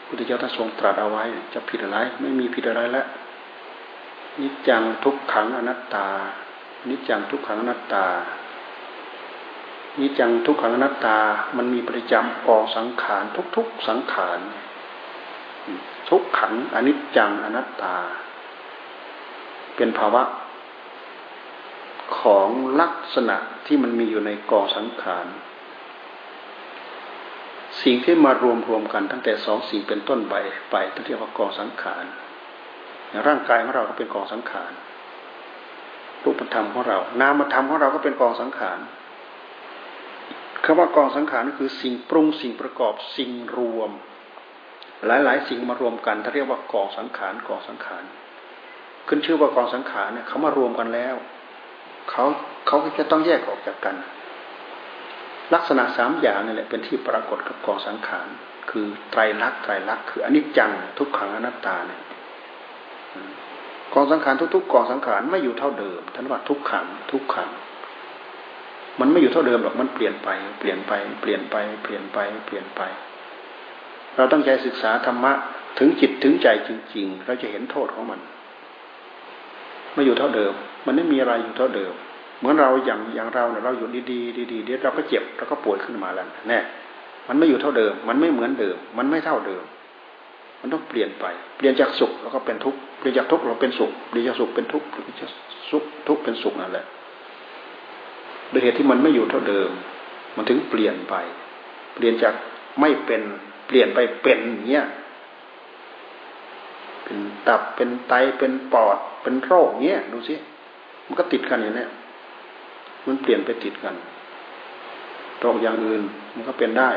[0.07, 3.07] พุทธเจ้าท่านทรงตรัสเอาไว้จะผิดอะไร ไม่มีผิดอะไรแล้ว
[4.41, 6.07] นิจจังทุกขังอนัตตา
[6.89, 8.05] นิจจังทุกขังอนัตตา
[9.99, 11.17] นิจจังทุกขังอนัตตา
[11.57, 13.23] มันมีประจำกองสังขาร
[13.55, 14.39] ทุกๆสังขาร
[16.09, 17.95] ทุกขังอนิจจังอนัตตา
[19.75, 20.23] เป็นภาวะ
[22.19, 22.49] ของ
[22.81, 25.25] ลักษณะที่มันมีอยู่ในกองสังขาร
[27.83, 30.35] สิ่งที่มารวมรวมกันตั้งแต่สองสิ่งเป็นต้นไป
[30.71, 32.05] ไปตั้งเรียกว่ากองสังขาร
[33.09, 34.71] อย่างร่างกายของเราก็เป็นกองสังขาร
[36.23, 38.79] รูปธรรมของเรา นามธรรมของเราก็เป็นกองสังขาร
[40.63, 43.91] คำว่ากองสังขารก็คือสิ่งปรุงสิ่งประกอบสิ่งรวม
[45.05, 48.03] หลายๆ สิ่งมารวมกันถ้าเรียกว่ากองสังขารกองสังขาร
[49.07, 51.15] ขึ้นชื่อว่ากองสังขารเนี่ยเขามารวมกันแล้ว
[52.09, 52.25] เขา
[52.67, 53.95] เขาจะต้องแยกออกจากกัน
[55.53, 58.27] ลักษณะสามอย่างนี่แหละเป็นที่ปรากฏกับกองสังขาร
[58.69, 62.01] คือไตรลักษณ์ไตรลักษณ์คืออนิจจังทุกขังอนัตตาเนี่ย
[63.93, 67.49] กองสังขารทุกๆกองสังขารไม่อยู่เท่าเดิมท่านว่าทุกขังทุกขัง
[68.99, 70.91] มันไม่อยู่เท่าเดิมหรอกมันเปลี่ยนไป เปลี่ยนไป
[71.21, 72.81] เปลี่ยนไป เปลี่ยนไปเปลี่ยนไป
[74.15, 75.33] เราตั้งใจศึกษาธรรมะ
[75.79, 78.19] ถึงจิตถึงใจจริง ๆ เราจะเห็นโทษของมัน
[79.93, 80.53] ไม่อยู่เท่าเดิม
[80.85, 81.93] มันไม่มีอะไรอยู่เท่าเดิม
[82.39, 86.59] เหมือนเราอย่างอย่างเราเนี่ยเราอยู่ดีๆดีๆเดี๋ยวเราก็เจ็บเราก็ป่วยขึ้นมาแล้วแน่
[87.27, 89.63] มันไม่อยู่เท่าเดิม มันไม่เหมือนเดิม มันไม่เท่าเดิม
[90.61, 91.25] มันต้องเปลี่ยนไป
[91.57, 95.31] เปลี่ยนจากสุขแล้วก็เป็นทุกข์เปลี่ยนจากทุกข์เราเป็นสุขเปลี่ยนจากสุขเป็นทุกข์เปลี่ยนจาก
[95.71, 96.85] สุขทุกข์เป็นสุขนั่นแหละ
[98.49, 99.69] โดยเหตุที่มันไม่อยู่เท่าเดิม
[100.35, 101.15] มันถึงเปลี่ยนไป
[101.95, 102.33] เปลี่ยนจาก
[102.79, 103.21] ไม่เป็น
[103.67, 104.85] เปลี่ยนไปเป็นเนี้ย
[107.03, 110.35] เป็นตับเป็นไตเป็นปอดเป็นโรคเนี้ยดูสิ
[111.09, 111.85] มันก็ติดกันอย่างนี้
[113.07, 113.95] มันเปลี่ยนไปติดกัน
[115.39, 116.01] โรคอย่างอื่น
[116.35, 116.89] มันก็เป็นได้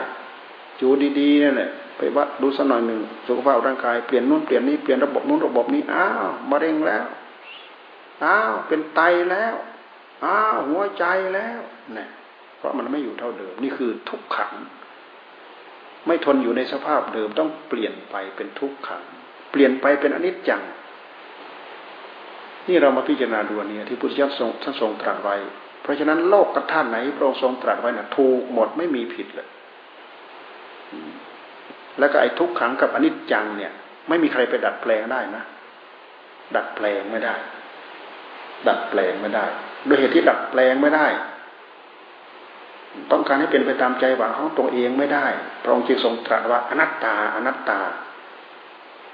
[0.80, 0.88] จู
[1.20, 7.06] ดีๆนั่นแหละไปวัดดูสักหน่อยหนึ่งสุขภาพร่างกายเปลี่ยนนู่นเปลี่ยนนี้เปลี่ยนระบบนู่นระบบนี้อ้าวมะเร็งแล้ว
[8.24, 9.54] อ้าวเป็นไตแล้ว
[10.24, 11.60] อ้าวหัวใจแล้ว
[11.94, 12.08] เนี่ย
[12.58, 14.52] เพราะมันไม่อยู่เท่าเดิม นี่คือทุกขัง
[16.06, 19.02] ไม่ทนอยู่ในสภาพเดิมต้องเปลี่ยนไปเป็นทุกขัง
[19.50, 20.62] เปลี่ยนไปเป็นอนิจจัง
[22.68, 25.36] นี่เรามาพิจารณาดูนี้ที่พุทธเจ้าทรงท่านทรงตรัสไว้
[25.82, 29.48] เพราะฉะนั้นโลกกระท่านไหนพระองค์ทรงตรัสไว้นะ่ะถูกหมดไม่มีผิดเลย
[31.98, 33.72] แล้วก็ไอ้ทุกขังกับอนิจจังเนี่ย
[34.08, 35.42] ไม่มีใครไปดัดแปลงได้นะ
[36.56, 37.34] ดัดแปลงไม่ได้
[38.68, 39.46] ดัดแปลงไม่ได้
[39.86, 41.06] โดยเหตุที่ดัดแปลงไม่ได้
[43.10, 45.26] ต้องการให้เป็นไปตามใจหวังของตัวเองไม่ได้
[45.62, 47.80] พระองค์จึงทรงตรัสว่าอนัตตา อนัตตา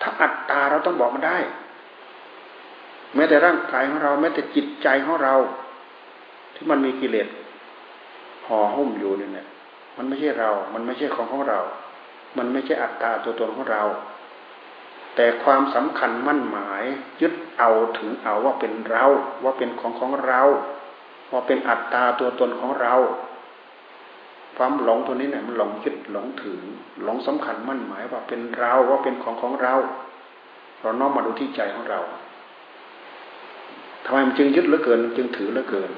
[0.03, 1.39] ถ้าอัตตาเราต้องบอกมันได้
[3.15, 5.35] แม้แต่ร่างกายของเรา แม้แต่จิตใจของเรา
[6.55, 7.29] ที่มันมีกิเลส
[8.47, 9.47] ห่อหุ้มอยู่เนี่ย
[9.97, 11.61] มันไม่ใช่เรา มันไม่ใช่ของของเรา
[12.39, 13.83] มันไม่ใช่อัตตาตัวตนของเรา
[15.15, 16.85] แต่ความสำคัญมั่นหมาย
[17.21, 19.05] ยึดเอาถึงเอาว่าเป็นเรา
[19.45, 20.43] ว่าเป็นของของเรา
[21.33, 22.95] ว่าเป็นอัตตาตัวตนของเรา
[24.57, 26.61] ความหลงตัวนี้เนี่ยมันหลงยึดหลงถือ
[27.05, 29.75] หลงสำคัญมั่นหมายว่าเป็นเราว่าเป็นของของเรา
[30.81, 32.01] เราน้อมมาดูที่ใจของเรา
[34.11, 35.91] ทำไมมันจึงยึดเหลือเกิน จึงถือเหลือเกิน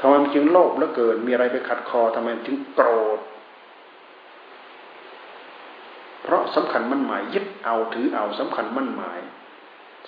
[0.00, 3.20] ทำไมมันจึงโลภเหลือเกิน มีอะไรไปขัดคอทำไมมันจึงโกรธ
[6.22, 9.20] เพราะสำคัญมั่นหมายยึดเอาถือเอาสำคัญมั่นหมาย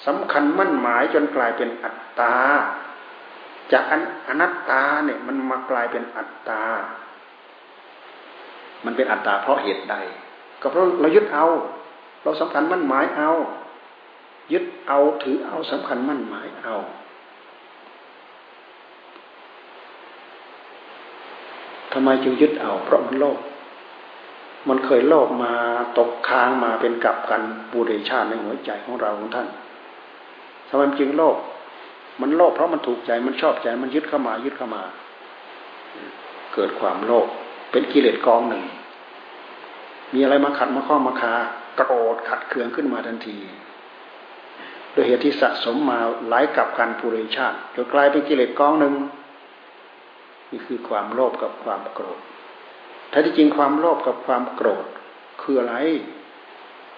[0.06, 2.34] สำคัญมั่นหมายจนกลายเป็นอัตตา
[3.72, 3.84] จาก
[4.28, 6.62] อนัตตาเนี่ยมันมากลายเป็นอัตตา
[8.84, 9.96] มันเป็นอัตตาเพราะเหตุใด
[10.60, 11.46] ก็เพราะเรายึดเอา
[12.22, 13.30] เราสำคัญมั่นหมายเอา
[14.52, 16.76] ยึดเอาถือเอาสำคัญมั่นหมายเอา
[21.92, 23.38] ทำไมจึงยึดเอา เพราะมันโลภ
[24.68, 25.52] มันเคยโลภมา
[25.98, 29.48] ตกค้างมาเป็นกับกันบูเรชาติในหัวใจของเราของท่าน
[30.68, 31.36] ทำไมจึงโลภ
[32.20, 34.82] มันโลภเพราะมันถูกใจมันชอบใจมันยึดเข้ามายึดเข้ามา
[36.54, 37.26] เกิดความโลภ
[37.70, 38.64] เป็นกิเลสกองหนึ่ง
[40.14, 41.34] มีอะไรมาขัดมาข้อมาคา
[41.76, 43.38] โกรธขัดเคืองขึ้นมาทันที
[44.94, 48.94] โดยเหตุที่สะสมมาหลายกับการปุเรชาติจนกลายเป็นกิเลสกองหนึ่ง
[50.50, 52.18] นี่คือความโลภกับความโกรธ
[53.10, 54.86] แท้ที่จริงความโลภกับความโกรธ
[55.42, 55.74] คืออะไร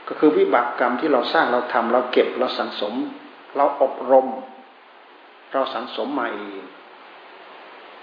[0.08, 2.94] ก็คือวิบากกรรมที่เราสร้างเราทำเราเก็บเราสังสม
[3.56, 4.26] เราอบรม
[5.52, 6.64] เราสังสมมาเอง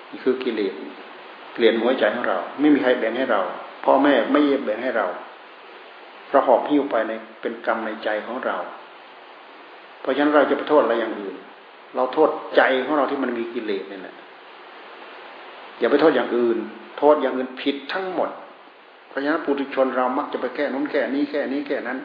[0.10, 0.74] นี่คือกิเลส
[1.54, 3.42] เปลี่ยนหัวใจของเรา ไม่มีใครแบ่งให้เรา
[3.84, 5.08] พ่อแม่ไม่แบ่งให้เรา
[6.30, 8.58] เราหอบหิ้วไปในเป็นกรรมในใจของเรา
[10.04, 11.36] เพราะฉะนั้นเราจะไปโทษอะไรอย่างอื่น
[11.96, 14.16] เราโทษใจของเราที่มันมีกิเลสนี่แหละ
[15.80, 16.58] อย่าไปโทษอย่างอื่น
[16.98, 18.30] โทษอย่างอื่นผิดทั้งหมด
[19.10, 22.00] เพราะฉะนั้นปุถุชนเรามักจะไปแก้นู้นแก้นี้แก้นี้แก้นั้น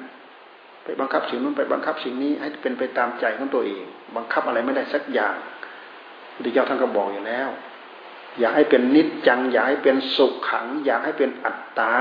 [0.85, 3.85] ไปบังคับสิ่งนู้นไปบังคับสิ่งนี้ ให้เป็นไปตามใจของตัวเอง
[4.17, 5.35] บังคับอะไรไม่ได้สักอย่าง
[6.35, 7.49] พุทธเจ้าท่านก็บอกอยู่แล้ว
[8.41, 11.95] อยากให้เป็นนิจจัง อยากให้เป็นสุขขัง อยากให้เป็นอัตตา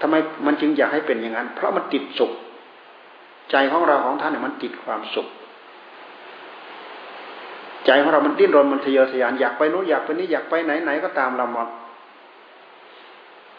[0.00, 0.14] ทำไม
[0.46, 2.32] มันจึงอยากให้เป็นอย่างนั้น เพราะมันติดสุข
[3.50, 5.28] ใจของเราของท่านเนี่ยมันติดความสุข
[7.86, 11.68] ใจของเรามันดิ้นรนมันทะเยอทะยานอยากไปนู้นอยากไปนี้อยากไปไหนไหนก็ตามเราหมด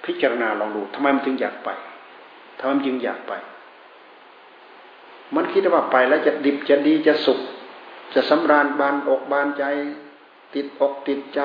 [0.05, 1.69] พิจารณาลองดูทำไมมันจึงอยากไป
[2.59, 3.33] ทำไมมันจึงอยากไป
[5.35, 7.39] มันคิดว่าไปแล้วจะดิบจะดีจะสุข
[8.13, 9.63] จะสำราญบานอกบานใจ
[10.53, 11.41] ติดอกติดใจ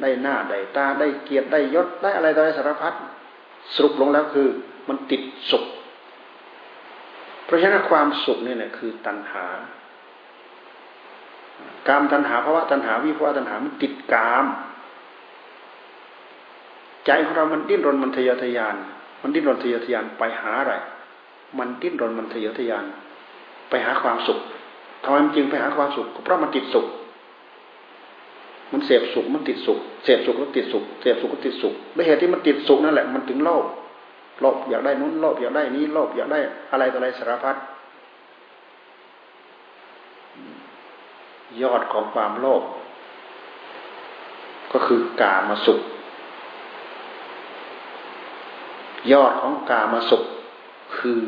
[0.00, 2.94] ได้หน้าได้ตาได้เกียรติได้ยศได้อะไรต่ออะไรสารพัด
[3.74, 4.48] สรุปลงแล้วคือ
[4.88, 5.64] มันติดสุข
[7.46, 9.44] เพราะฉะนั้นความสุขนี่แหละคือตัณหา
[11.88, 14.46] กามตัณหาภาวะตัณหาวิภาวะตัณหามันติดกาม
[17.06, 18.76] ใจของเรามันดิ้นรนมันทะเยอทะยาน
[19.22, 20.74] มันดิ้นรนทะเยอทะยานไปหาอะไร
[21.58, 22.84] มันดิ้นรนมันทะเยอทะยาน
[23.68, 24.38] ไปหาความสุข
[25.02, 26.86] ทำไมมันจึงไปหาความสุขเพราะมันติดสุข
[28.72, 33.64] มันเสพสุขมันติดสุข เสพสุขแล้วติดสุข เสพสุขก็ติดสุขด้วยเหตุที่มันติดสุขนั่นแหละมันถึงโลภ
[34.40, 36.40] โลภอยากได้นู้นโลภอยากได้นี้โลภอยากได้
[36.72, 37.56] อะไรต่ออะไรสารพัด
[41.62, 42.62] ยอดของความโลภ
[44.72, 45.80] ก็คือกามาสุข
[49.12, 50.22] ยอดของกามาสุข
[50.98, 51.20] คือ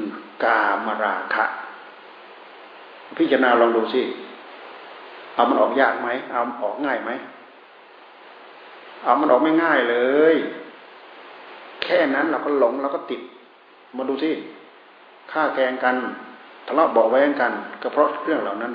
[0.44, 1.44] กามราคะ
[3.18, 4.02] พิจารณาลองดูสิ
[5.34, 7.10] เอามันออกยากไหม เอาออกง่ายไหม
[9.04, 9.96] เอามันออกไม่ง่ายเล
[10.32, 10.34] ย
[11.88, 13.20] แค่นั้นเราก็หลงเราก็ติด
[13.96, 14.30] มาดูสิ
[15.32, 15.96] ฆ่าแกงกัน
[16.66, 18.72] ทะเลาะเบาแวงกัน ก็เพราะเรื่องเหล่านั้น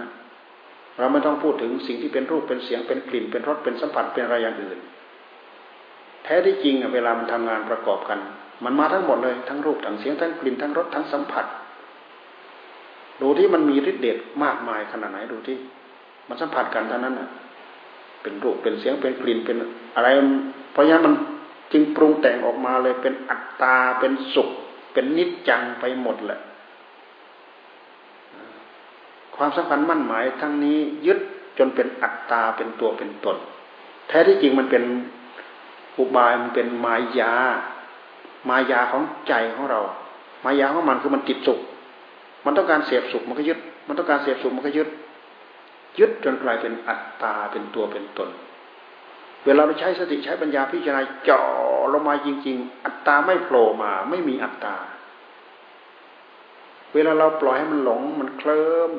[0.97, 4.79] เราไม่ต้องพูดถึงสิ่งที่เป็นรูปเป็นเสียงเป็นกลิ่นเป็นรสเป็นสัมผัสเป็นอะไรอย่างอื่น
[6.23, 8.19] แท้ที่จริงเวลามันทำงานประกอบกัน
[8.63, 11.45] มันมาทั้งหมดเลยทั้งรูปทั้งเสียงทั้งกลิ่นทั้งรสทั้งสัมผัส
[13.21, 15.57] ดูที่มันมีฤทธิ์เดชมากมายขนาดไหนดูที่
[16.27, 17.29] มันสัมผัสกันเท่านั้นน่ะ
[18.21, 19.57] เป็นรูปเป็นเสียงเป็นกลิ่นเป็น
[19.95, 20.07] อะไร
[20.71, 21.13] เพราะฉะนั้นมัน
[21.73, 24.49] จึงปรุงแต่งออกมาเลยเป็นอัตตาเป็นสุข
[24.93, 26.39] เป็นนิจจังไปหมดแหละ
[29.35, 31.19] ความสำคัญมั่นหมายทั้งนี้ยึด
[31.57, 33.37] จนเป็นอัตตาเป็นตัวเป็นตน
[34.07, 34.83] แท้ที่จริงมันเป็น
[35.97, 37.33] อุบายมันเป็นมายา
[38.49, 39.81] มายาของใจของเรา
[40.43, 41.59] มายาของมันคือมันติดสุข
[42.45, 44.89] มันต้องการเสพสุขมันก็ยึด มันต้องการเสพสุขมันก็ยึด
[45.99, 48.29] ยึดจนกลายเป็นอัตตาเป็นตัวเป็นตน
[49.45, 51.47] เวลาเราใช้สติใช้ปัญญาพิจารณาเจาะ
[51.93, 54.75] ลงมาจริง ๆ อัตตาไม่โผล่มาไม่มีอัตตา
[56.93, 58.91] เวลาเราปล่อยให้มันหลงมันเคลิ้ม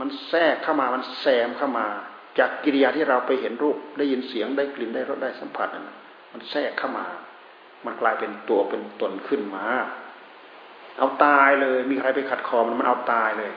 [0.00, 1.86] มันแทรกเข้ามามันแสมเข้ามา
[2.38, 5.88] จากกิริยาที่เราไปเห็นรูปได้ยินเสียงได้กลิ่นได้รสได้สัมผัสนั้น
[6.32, 7.06] มันแทรกเข้ามา
[7.84, 9.64] มันกลายเป็นตัวเป็นตนขึ้นมา
[10.98, 13.52] เอาตายเลย มีใครไปขัดคอมันมันเอาตายเลย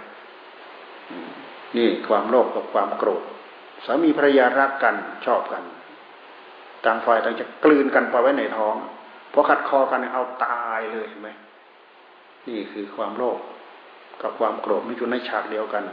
[1.78, 3.24] นี่ความโลภกับความโกรธ
[3.86, 4.96] สามีภรรยารักกัน
[5.26, 5.64] ชอบกัน
[6.86, 8.76] ต่างฝ่ายต่างจะกลืนกันไปไว้ในท้อง
[9.34, 11.30] พอขัดคอกันเอาตายเลยเห็นไหม
[12.48, 13.40] นี่คือความโลภ
[14.22, 15.84] กับความโกรธไม่อยู่ในฉากเดียวกัน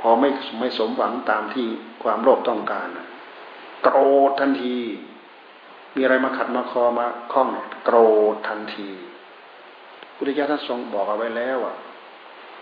[0.00, 0.28] พอไม่
[0.60, 1.66] ไม่สมหวังตามที่
[2.02, 2.88] ความโลภต้องการ
[3.82, 3.96] โกร
[4.28, 4.78] ธทันที
[5.94, 7.48] มีอะไรมาขัดมาคอมาคล้อง
[7.84, 7.98] โกร
[8.32, 8.90] ธทันที
[10.16, 11.76] พุทธเจ้าท่านทรงบอกเอาไว้แล้วอะ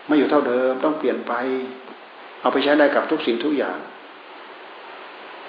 [0.06, 1.32] ไม่อยู่เท่าเดิมต้องเปลี่ยนไป
[2.40, 3.78] เอาไปใช้ได้กับทุกสิ่งทุกอย่าง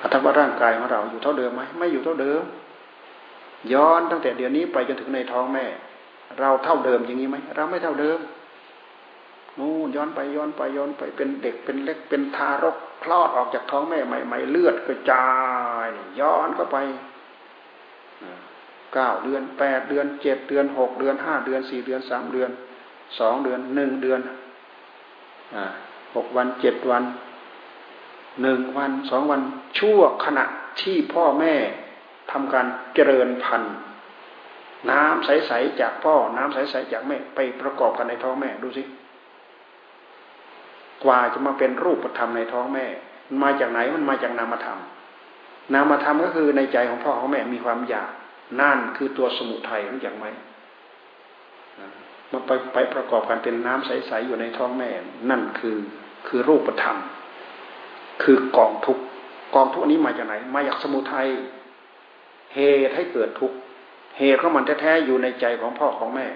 [0.05, 2.41] อัตว่าร่างกายของเราอยู่เท่าเดิมไหมไม่อยู่เท่าเดิม
[3.73, 5.65] ย้อนตั้งแต่เดี๋ยวนี้ไปจนถึงในท้องแม่
[6.39, 8.19] เราเท่าเดิมอย่างนี้ไหมเราไม่เท่าเดิม
[9.59, 15.27] นู่นย้อนไปย้อนไปย้อนไปเป็นเด็กเป็นเล็กเป็นทารกคลอดออกจากท้องแม่ใหม่ๆเลือดกระจา
[15.85, 15.87] ย
[16.19, 16.77] ย้อนก็ไป
[18.93, 22.49] เก้าเดือนแปดเดือนเจ็ดเดือนหกเดือนห้าเดือนสี่เดือนสามเดือน
[23.19, 24.21] สองเดือนหนึ่งเดือน
[26.15, 27.03] หกวันเจ็ดวัน
[28.41, 29.41] หนึ่งวันสองวัน
[29.79, 30.45] ชั่วขณะ
[30.81, 31.53] ที่พ่อแม่
[32.31, 33.75] ทำการเจริญพันธุ์
[34.91, 38.83] น้ำใสๆจากพ่อ น้ำใสๆจากแม่ไปประกอบกันในท้องแม่ดูสิ
[41.03, 42.85] กว่าจะมาเป็นรูปธรรมในท้องแม่
[43.27, 44.79] มันมาจากไหนมันมาจากนามธรรม
[45.73, 48.11] นามธรรมก็คือในใจของพ่อของแม่มีความอยาก
[48.61, 50.25] นั่นคือตัวสมุทัยรู้จักไหม
[52.31, 54.89] มันไปไปประกอบกันเป็นน้ำใสๆอยู่ในท้องแม่
[55.29, 55.77] นั่นคือ
[56.27, 56.97] คือรูปธรรม
[58.23, 58.97] คือกองทุก
[59.55, 61.27] กองทุกนี้มาจากไหน มาจากสมุทัย
[62.55, 63.51] เหตุให้เกิดทุก
[64.19, 66.27] เหตุของมันแท้ๆอยู่ในใจของพ่อของแม่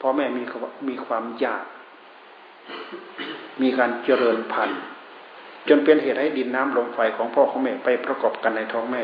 [0.00, 0.42] พ่อแม่มี
[0.88, 1.64] มีความอยาก
[3.62, 4.80] มีการเจริญพันธุ์
[5.68, 9.02] จนเป็นเหตุให้ดินน้ำลมไฟของพ่อของแม่ไปประกอบกันในท้องแม่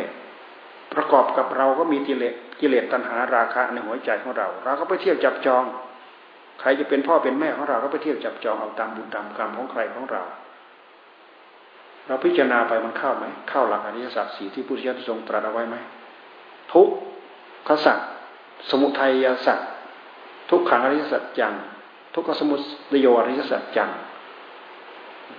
[0.94, 5.64] ประกอบกับเราก็มีกิเลสกิเลสตัณหาราคะในหัวใจของเรา เราก็ไปเที่ยวจับจอง
[6.60, 10.22] ใครจะเป็นพ่อเป็นแม่ของเราก็ไปเที่ยวจับจองเอาตามบุญตามกรรมของใครของเรา
[12.08, 15.76] เราพิจารณาไปมันเข้าไหมเข้าหลักอริยสัจสีที่พุทธเจ้าทรงตรัสเอาไว้ไหม
[16.72, 16.88] ทุก
[17.68, 17.98] ขสัจ
[18.70, 19.58] สมุทัยสัจ
[20.50, 21.54] ทุกขังอริยสัจจัง
[22.14, 22.60] ทุกขสมุท
[23.00, 23.90] โยอริยสัจจัง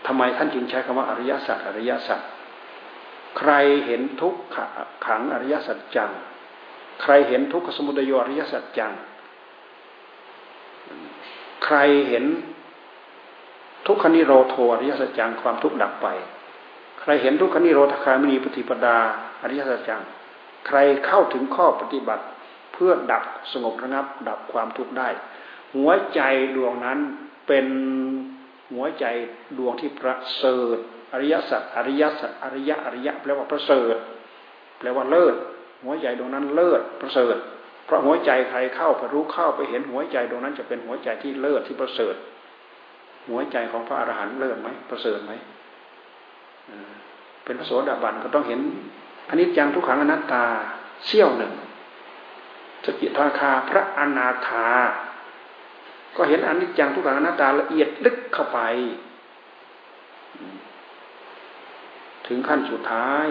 [0.07, 2.21] ทำไมท่านจึงใช้คำว่าอริยสัจอริยสัจ
[3.37, 3.51] ใคร
[3.85, 4.35] เห็นทุก
[5.05, 6.09] ขังอริยสัจจัง
[7.01, 8.91] ใครเห็นทุกขสมุทโยอริยสัจจัง
[11.65, 11.77] ใคร
[12.09, 12.25] เห็น
[13.87, 16.07] ทุกขนิโรโทอริยสัจจังความทุกข์ดับไป
[17.01, 18.97] ใครเห็นทุกขนิโรธคามินีปฏิปดา
[19.41, 20.01] อริยสัจจัง
[20.67, 22.23] ใครเข้าถึงข้อปฏิบัติ
[22.73, 25.09] เพื่อดับสงบระงับ ดับความทุกข์ได้
[25.75, 26.21] หัวใจ
[26.55, 26.99] ดวงนั้น
[27.47, 27.65] เป็น
[28.73, 29.05] หัวใจ
[29.57, 30.77] ดวงที่ประเสริฐ
[31.13, 33.95] อริยสัจอริยสัจอริยะอริยะแปลว่าประเสริฐ
[34.79, 35.35] แปลว่าเลิศ
[35.83, 37.35] หัวใจดวงนั้นเลิศประเสริฐ
[37.85, 42.15] เพราะหัวใจใครเข้าไปรู้เข้าไปเห็นหัวใจดวงนั้นจะเป็นหัวใจที่เลิศที่ประเสริฐ
[43.29, 45.31] หัวใจของพระอรหันต์เลิศไหมประเสริฐไหม
[47.43, 48.59] เป็นพระโสดาบันก็ต้องเห็น
[49.29, 50.43] อันนี้จังทุกขังอนัตตา
[51.05, 51.53] เสี้ยวหนึ่ง
[52.85, 54.67] สกิทาคาพระอนาคา
[56.15, 58.59] ก็เห็นอนิจจังทุกขังอนัตตาละเอียดลึกเข้าไป
[62.27, 63.27] ถึงขั้นสุดท้าย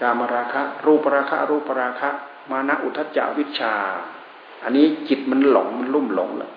[0.00, 2.08] กามราคะ รูปราคะ รูปราคะ
[2.50, 3.74] มานะอุทจจาวิชา
[4.64, 6.52] อันนี้จิตมันหลงมันลุ่มหลงแล้ว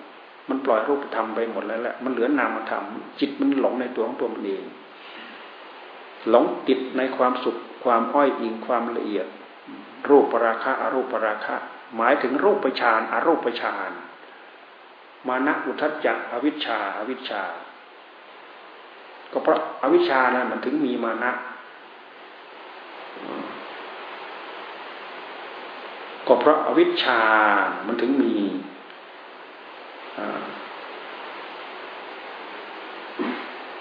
[0.48, 2.84] มันปล่อยรูปธรรมไปหมดแล้วแหละ มันเหลือนามธรรม
[3.20, 4.64] จิตมันหลงในตัวของตัวมันเอง
[6.28, 9.26] หลงติดในความสุข ความอ้อยอิงความละเอียด
[10.08, 11.56] รูปราคะอรูปราคะ
[11.96, 13.90] หมายถึงรูปฌานอรูปฌาน
[15.28, 17.42] มานะอุทจจะอวิชชาอวิชชา
[19.32, 21.32] ก็เพราะอาวิชชานะมันถึงมีมานะ
[26.26, 27.20] ก็เพราะอาวิชชา
[27.86, 28.34] มันถึงมี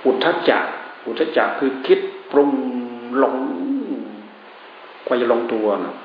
[0.05, 0.59] อุทจจะ
[1.05, 1.99] อุทจจะคือคิด
[2.31, 2.51] ปรุง
[3.17, 3.37] หลง
[5.05, 5.95] กว่าจะลงตัวนะ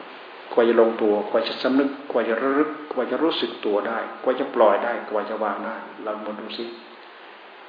[0.53, 6.65] กว่าจะลงตัวกว่าจะสำนึกกว่าจะระลึกกว่าจะรู้สึกตัวได้กว่าจะปล่อยได้กว่าจะวางได้เรามาดูสิ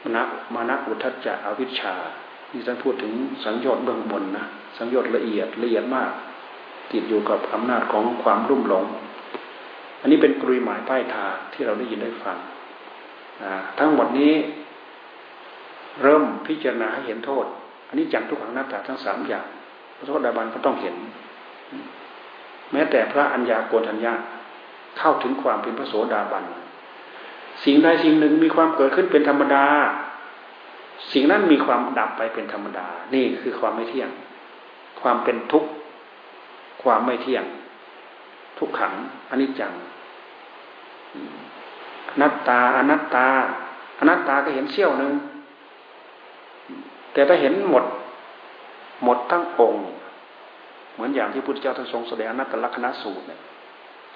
[0.03, 0.17] มณ
[0.53, 1.93] มานะอุทจจะอวิชชา
[2.51, 3.13] นี่ท่านพูดถึง
[3.43, 4.45] สังโยชน์เบื้องบนนะ
[4.77, 6.11] สังโยชน์ละเอียดละเอียดมาก
[6.91, 8.85] ติดอยู่กับอำนาจของความรุ่มหลง
[10.01, 12.37] อันนี้เป็นกรุยหมายป้ายทางที่เราได้ยินได้ฟัง
[13.79, 14.33] ทั้งหมดนี้
[16.01, 17.45] เริ่มพิจารณาให้เห็นโทษ
[17.87, 19.45] อันนี้จังทุกขังน้าตาทั้งสามอย่าง
[19.97, 20.95] พระโทษดาบันก็ต้องเห็น
[22.71, 24.13] แม้แต่พระอัญญาโกณทัญญา
[24.97, 26.43] เข้าถึงความเป็นพระโสดาบัน
[27.63, 29.65] สิ่งใดสิ่งหนึ่งมีความเกิดขึ้นเป็นธรรมดา
[31.13, 34.09] สิ่งนั้นมีความดับไปเป็นธรรมดา นี่คือความไม่เที่ยง
[35.01, 35.69] ความเป็นทุกข์
[36.83, 37.43] ความไม่เที่ยง
[38.59, 38.93] ทุกขัง
[39.29, 39.73] อนิจจัง
[42.11, 43.27] อนัตตาอนัตตา
[43.99, 45.13] อนัตตาก็เห็นเสี้ยวหนึ่ง
[47.13, 47.83] แต่ถ้าเห็นหมด
[49.03, 49.83] หมดทั้งองค์
[50.93, 53.39] เหมือนอย่างที่พุทธเจ้าท่านทรงแสดงนัตตลักษณะสูตรเนี่ย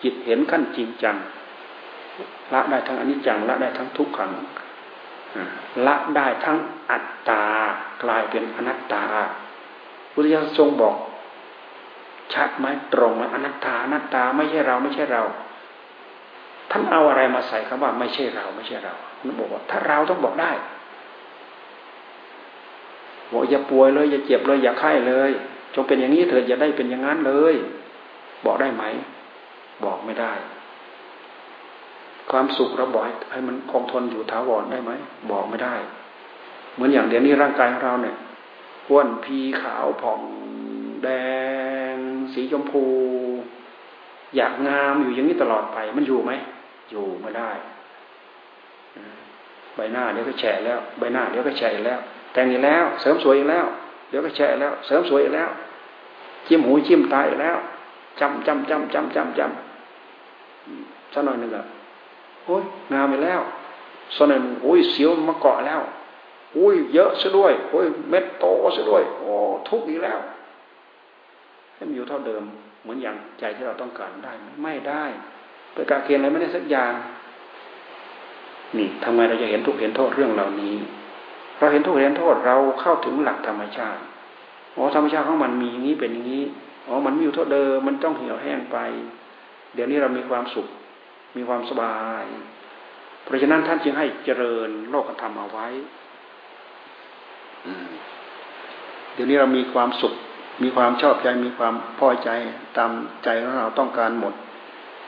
[0.03, 1.17] จิตเห็นขั้นจริงจัง
[2.53, 4.31] ละได้ทั้งอนิจจังละได้ทั้งทุกขัง
[5.87, 6.57] ละได้ทั้ง
[6.91, 7.43] อัตตา
[8.03, 9.03] กลายเป็นอนัตตา
[10.13, 10.95] พุทธเจ้าทรงบอก
[12.33, 15.23] ชัดไหมตรงไหมอนัตตาอนัตตาไม่ใช่เราไม่ใช่เรา
[16.71, 20.51] ท่านเอาอะไรมาใส่คำว่า ไม่ใช่เราไม่ใช่เราท่านบอกว่า ถ้าเราต้องบอกได้
[23.33, 25.31] บอกอย่าป่วยเลย อย่าเจ็บเลยอย่าไข้เลย
[25.73, 27.55] จงเป็นอย่างนี้เถิดอย่าได้เป็นอย่างนั้นเลย
[28.45, 28.83] บอกได้ไหม
[29.83, 30.33] บอกไม่ได้
[32.31, 34.91] ความสุขเราบอกให้มันคงทนอยู่ถาวรได้ไหม
[35.31, 35.75] บอกไม่ได้
[36.73, 38.15] เหมือนอย่างเดี๋ยวนี้ร่างกายของเราเนี่ย
[38.87, 40.21] อ้วนพีขาวผ่อง
[41.03, 41.09] แด
[41.95, 41.95] ง
[42.33, 42.83] สีชมพู
[44.35, 46.31] อยากงามอยู่อย่างนี้ตลอดไป มันอยู่ไหม
[46.91, 47.51] อยู่ไม่ได้
[49.75, 51.99] ใบหน้าเดี๋ยวก็แฉะแล้ว ใบหน้าเดี๋ยวก็แฉะแล้ว
[52.33, 53.65] แต่งอีกแล้ว เสริมสวยอีกแล้ว
[54.09, 55.49] เดี๋ยวก็แช่แล้ว เสริมสวยแล้ว
[56.47, 57.57] จิ้มหูจิ้มตายแล้ว
[58.19, 61.65] จำจำจำจำจำจำสักหน่อยหนึ่งอะ
[62.45, 62.63] โอ้ย
[62.93, 63.41] งามไปแล้ว
[64.15, 65.81] สักหน่อยโอ้ยเสียวมาเกาะแล้ว
[66.53, 69.31] โอ้ยเยอะซะด้วยโอ้ยเม็ดโตซะด้วย โอ้
[69.69, 70.19] ทุกข์อีกแล้ว
[71.73, 72.43] ให้มันอยู่เท่าเดิม
[72.81, 75.03] เหมือนอย่างใจที่เราต้องการได้ไหมไม่ได้
[75.73, 76.93] ไปกาเกณฑ์อะไรไม่ได้สักอย่าง
[78.77, 80.75] นี่ทำไมเราจะเห็นทุกเห็นโทษเรื่องเหล่านี้
[81.57, 84.01] เราเห็นทุกเห็นโทษเราเข้าถึงหลักธรรมชาติ
[84.75, 86.43] อ๋อธรรมชาติของมันมีอย่างนี้เป็นอย่างนี้
[86.87, 88.77] อ๋อมันมีอยู่เท่าเดิมมันต้องเหี่ยวแห้งไป
[89.73, 90.67] เดี๋ยวนี้เรามีความสุข
[91.37, 92.25] มีความสบาย
[93.23, 95.67] เพราะฉะนั้นท่านจึงให้เจริญโลกธรรมเอาไว้
[99.13, 100.13] เดี๋ยวนี้เรามีความสุข
[100.63, 102.29] มีความชอบใจ มีความพอใจ
[102.77, 102.91] ตาม
[103.23, 104.33] ใจของเราต้องการหมด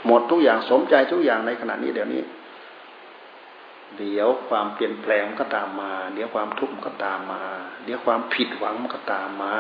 [0.08, 2.22] หมดทุกอย่างสมใจทุกอย่างในขณะนี้เดี๋ยวนี้
[4.00, 7.42] เดี๋ยวความเปลี่ยนแปลงก็ตามมา เดี๋ยวความทุกข์ก็ตามมา
[7.84, 9.56] เดี๋ยวความผิดหวังมันก็ตามมา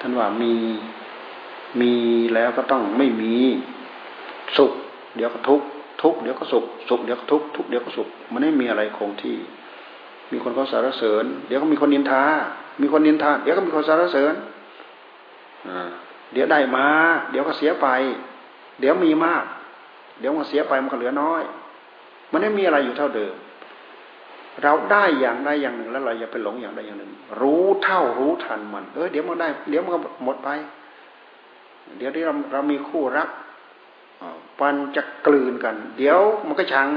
[0.00, 0.54] ท่านว่ามี
[1.80, 1.94] มี
[2.34, 3.36] แล้วก็ต้องไม่มี
[4.56, 4.72] สุข
[5.16, 5.66] เดี๋ยวก็ทุกข์
[6.02, 9.36] ทุกข์เดี๋ยวก็สุขสุขเดี๋ยวก็ทุกข์ทุกข์เดี๋ยวก็สุขมันไม่มีอะไรคงที่
[10.32, 12.22] มีคนเขาสารเสริญ เดี๋ยวก็มีคนนินทา
[12.80, 14.34] มีคนนินทา เดี๋ยวก็มีคนสารเสริญ
[16.32, 16.86] เดี๋ยวได้มา
[17.30, 17.88] เดี๋ยวก็เสียไป
[18.80, 19.44] เดี๋ยวมีมาก
[20.20, 21.42] เดี๋ยวมันเสียไปมันก็เหลือน้อย
[22.34, 23.34] มันไม่มีอะไรอยู่เท่าเดิม
[24.62, 27.10] เราได้อย่างใดอย่างหนึ่งแล้วเราอย่าไปหลงอย่างใดอย่างหนึ่ง
[27.40, 30.48] รู้เท่ารู้ทันมัน เออเดี๋ยวมันได้ เดี๋ยวมันก็หมดไป
[31.98, 33.28] เดี๋ยวที่เราเรามีคู่รัก
[34.60, 36.88] มันจะกลืนกัน เดี๋ยวมันก็ชัง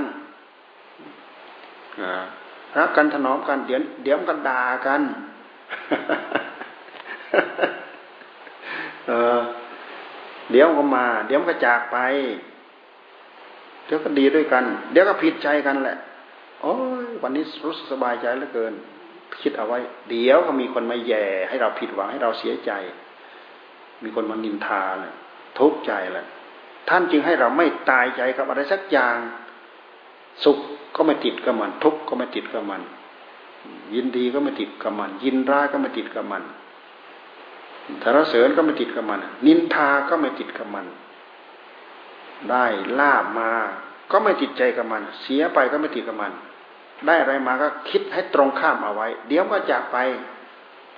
[2.77, 5.01] รักกันถนอมกัน เดี๋ยวเดี๋ยวมันก็ด่ากัน
[9.07, 9.39] เออ
[10.51, 11.97] เดี๋ยวก็มา เดี๋ยวมันก็จากไป
[13.87, 15.97] เดี๋ยวก็ดีด้วยกัน เดี๋ยวก็ผิดใจกันแหละ
[16.61, 18.73] โอ้ยวันนี้รู้สึกสบายใจเหลือเกิน
[19.41, 19.79] คิดเอาไว้
[20.09, 22.71] เดี๋ยวก็มีคนมาแย่ ให้เราผิดหวังให้เราเสียใจ
[24.03, 25.13] มีคนมานินทาเลย
[25.59, 26.27] ทุกข์ใจแหละ
[26.89, 29.17] ท่านจึงให้เราไม่ตายใจกับอะไรสักอย่าง
[30.43, 30.57] สุข
[30.95, 32.81] ก็ไม่ติดกับมัน ทุกข์ก็ไม่ติดกับมัน
[33.95, 36.43] ยินดีก็ไม่ติดกับมัน ยินร้ายก็ไม่ติดกับมัน
[38.03, 40.85] สารเสริญก็ไม่ติดกับมัน นินทาก็ไม่ติดกับมัน
[42.51, 42.65] ได้
[42.99, 43.51] ลาบมา
[44.11, 46.31] ก็ไม่ติดใจกับมัน เสียไปก็ไม่ติดกับมัน
[47.05, 49.97] ได้อะไรมาก็คิดให้ตรงข้ามเอาไว้ เดี๋ยวก็จากไป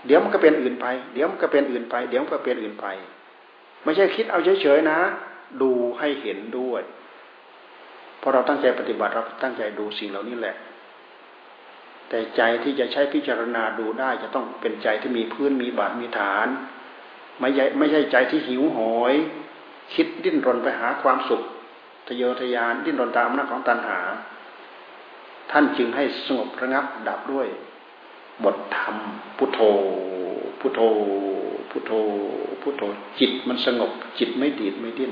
[0.05, 2.87] เดี๋ยวมันก็เป็นอื่นไป เดี๋ยวมันก็เป็นอื่นไป เดี๋ยวมันก็เป็นอื่นไป
[3.83, 4.99] ไม่ใช่คิดเอาเฉยๆนะ
[5.61, 6.81] ดูให้เห็นด้วย
[8.21, 10.55] พอเราตั้งใจปฏิบัติเราตั้งใจดูสิ่งเหล่านี้แหละ
[12.09, 16.47] แต่ใจที่จะใช้พิจารณาดูได้จะต้องเป็นใจที่มีพื้นมีบาดมีฐาน
[17.39, 18.79] ไม่ใช่ไม่ใช่ใจที่หิวโห
[19.11, 19.13] ย
[19.93, 21.41] คิดดิ้นรนไปหาความสุข
[22.07, 23.99] ทะเยอทะยานดิ้นรนตามน้าของตัณหา
[25.51, 27.47] ท่านจึงให้สงบระงับดับด้วย
[28.43, 28.95] บทธรรม
[29.37, 29.59] พุทโธ
[30.59, 30.81] พุทโธ
[31.69, 31.91] พุทโธ
[32.61, 32.83] พุทโธ
[33.19, 35.11] จิตมันสงบ จิตไม่ดีดไม่ดิ้น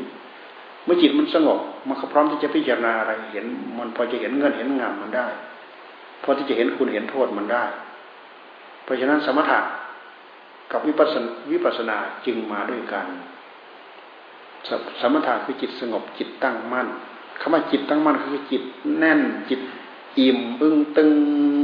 [0.84, 3.46] เมื่อจิตมันสงบ มันก็พร้อมที่จะพิจารณาอะไรเห็น
[3.78, 5.28] มันพอจะเห็นเงินเห็นงามมันได้
[6.24, 7.64] พอที่จะเห็นคุณเห็นโทษมันได้
[8.84, 9.60] เพราะฉะนั้นสมถะ
[10.72, 11.16] กับวิปัส
[11.52, 13.06] วิปัสนาจึงมาด้วยกัน
[15.02, 16.88] สมถะคือจิตสงบจิตตั้งมั่น
[17.42, 18.64] คำว่าจิตตั้งมั่นคือจิต
[18.98, 19.62] แน่นจิต
[20.20, 21.12] อิ่มอึ้งตึง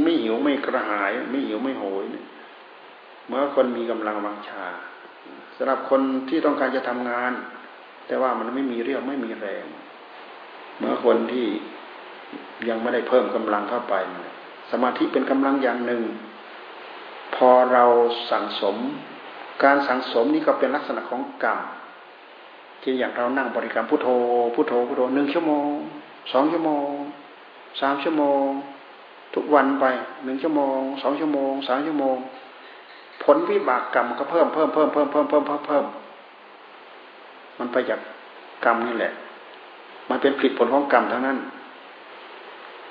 [0.02, 2.04] ไม่หิวไม่กระหาย ไม่หิวไม่โหย
[3.26, 4.66] เมื่อคนมีกำลังวังชา
[5.56, 7.32] สำหรับคนที่ต้องการจะทำงาน
[8.06, 9.66] แต่ว่ามันไม่มีเรี่ยวไม่มีแรง
[10.78, 11.46] เมื่อคนที่
[12.68, 13.94] ยังไม่ได้เพิ่มกำลังเข้าไป
[14.70, 16.02] สมาธิเป็นกำลังอย่างหนึ่ง
[17.36, 17.84] พอเรา
[18.30, 18.76] สั่งสม
[19.64, 21.58] การสั่งสมนี่ก็เป็นลักษณะของกรรม
[22.84, 24.08] ช่นอย่างเรานั่งบริกรรมพุทโธ
[24.54, 25.68] พุทโธพุทโธหนึ่งชั่วโมง
[26.32, 26.90] สองชั่วโมง
[27.80, 28.46] สามชั่วโมง
[29.34, 29.84] ทุกวันไป
[30.24, 32.16] หนึ่งชั่วโมงสองชั่วโมงสามชั่วโมง
[33.22, 35.84] ผลวิบากกรรมก็เพิ่มเพิ่มเพิ่มเพิ่มเพิ่มเพิ่มเพิ่มเพิ่ม
[37.58, 38.00] มันไปจาก
[38.64, 39.12] กรรมนี่แหละ
[40.10, 41.38] มันเป็นผลผลของกรรมทั้งนั้น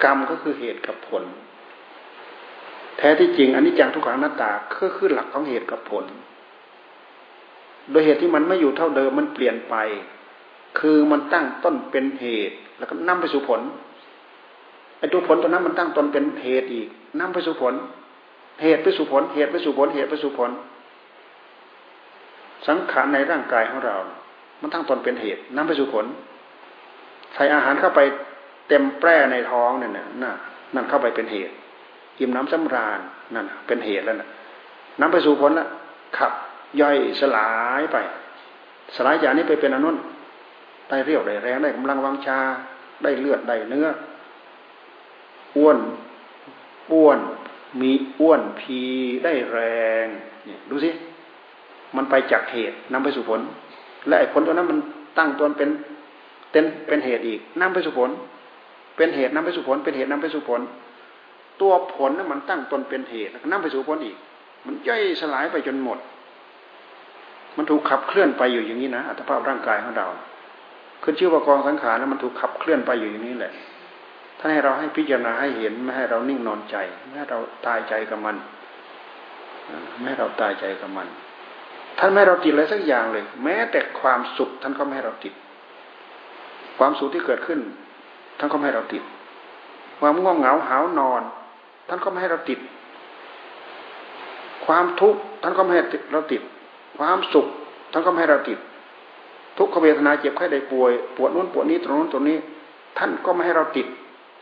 [0.03, 1.23] กรรมก็คือเหตุกับผล
[2.97, 6.05] แท้ที่จริงอันนี้จังทุกขังหน้าตาก็คือหลักของเหตุกับผล
[7.91, 9.75] โดยเหตุที่มันไม่อยู่เท่าเดิมมันเปลี่ยนไป
[10.79, 13.61] คือมันตั้งต้นเป็นเหตุ แล้วก็นำไปสู่ผล
[14.99, 16.87] ไอ้ตัวผลตัวนั้นมันตั้งต้นเป็นเหตุอีก
[17.19, 17.73] นำไปสู่ผล
[18.61, 20.51] เหตุไปสู่ผล เหตุไปสู่ผล เหตุไปสู่ผล
[22.67, 23.95] สังขารในร่างกายของเรา
[24.61, 26.05] มันตั้งต้นเป็นเหตุนำไปสู่ผล
[27.33, 27.99] ใส่อาหารเข้าไป
[28.67, 30.07] เต็มแปร่ในท้องนั่นน่ะ
[30.75, 31.53] นั่นเข้าไปเป็นเหตุ
[32.19, 32.99] อิ่มน้ำสำราญ
[33.35, 34.29] นั่นเป็นเหตุแล้วน่ะ
[35.01, 35.67] นำไปสู่ผลล้ว
[36.17, 36.31] ขับ
[36.81, 37.97] ย่อยสลายไป
[38.95, 39.95] สลายจากนี้ไปเป็นอนุน
[40.89, 42.39] ได้เรียวได้แรงได้กำลังวังชา
[43.03, 43.87] ได้เลือดได้เนื้อ
[45.57, 45.77] อ้วน
[46.91, 47.19] อ้วน
[47.81, 48.79] มีอ้วนพี
[49.23, 49.59] ได้แร
[50.05, 50.07] ง
[50.45, 50.89] เนี่ยดูสิ
[51.95, 53.41] มันไปจากเหตุนำไปสู่ผล
[54.07, 54.79] และไอ้ผลตัวนั้นมัน
[55.17, 55.69] ตั้งตัวเป็น
[56.51, 58.09] เป็นเป็นเหตุอีกนำไปสู่ผล
[58.95, 60.61] เป็นเหตุนำไปสู่ผล เป็นเหตุนำไปสู่ผล
[61.61, 64.15] ตัวผลนั้นมันตั้งตนเป็นเหตุนำไปสู่ผลอีก
[64.65, 65.97] มันย่อยสลายไปจนหมด
[67.57, 70.07] มันถูกขับเคลื่อนไปอยู่อย่างนี้นะอัตภาพร่างกายของเรา
[71.03, 73.53] คือชื่อว่ากองสังขารแล้วมันถูกขับเคลื่อนไปอยู่อย่างนี้แหละ
[74.39, 76.75] ท่านให้เราให้พิจารณาให้เห็นไม่ให้เรานิ่งนอนใจ
[77.05, 78.35] ไม่ให้เราตายใจกับมัน
[79.99, 81.07] ไม่ให้เราตายใจกับมัน
[81.99, 85.33] ท่านไม่ให้เราติดอะไรสักอย่างเลย แม้แต่ความสุขท่านก็ไม่ให้เราติด
[86.77, 87.59] ความสุขที่เกิดขึ้น
[88.39, 89.03] ท่านก็ไม่ให้เราติด
[89.99, 91.21] ความง่วงเหงาหานอน
[91.87, 92.59] ท่านก็ไม่ให้เราติด
[94.65, 95.81] ความทุกข์ท่านก็ไม่ให้
[96.13, 96.41] เราติด
[96.97, 97.47] ความสุข
[97.91, 98.59] ท่านก็ไม่ให้เราติด
[99.57, 102.37] ทุกขเวทนาเจ็บไข้ได้ป่วย ปวดนู้นปวดนี้ตรงนู้นตรงนี้
[102.97, 103.87] ท่านก็ไม่ให้เราติด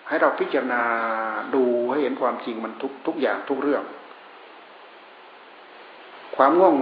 [0.09, 0.81] ให้เราพิจารณา
[1.55, 3.83] ดูให้เห็นความจริงมันทุกทุกอย่างทุกเรื่อง
[6.35, 6.73] ความง่วง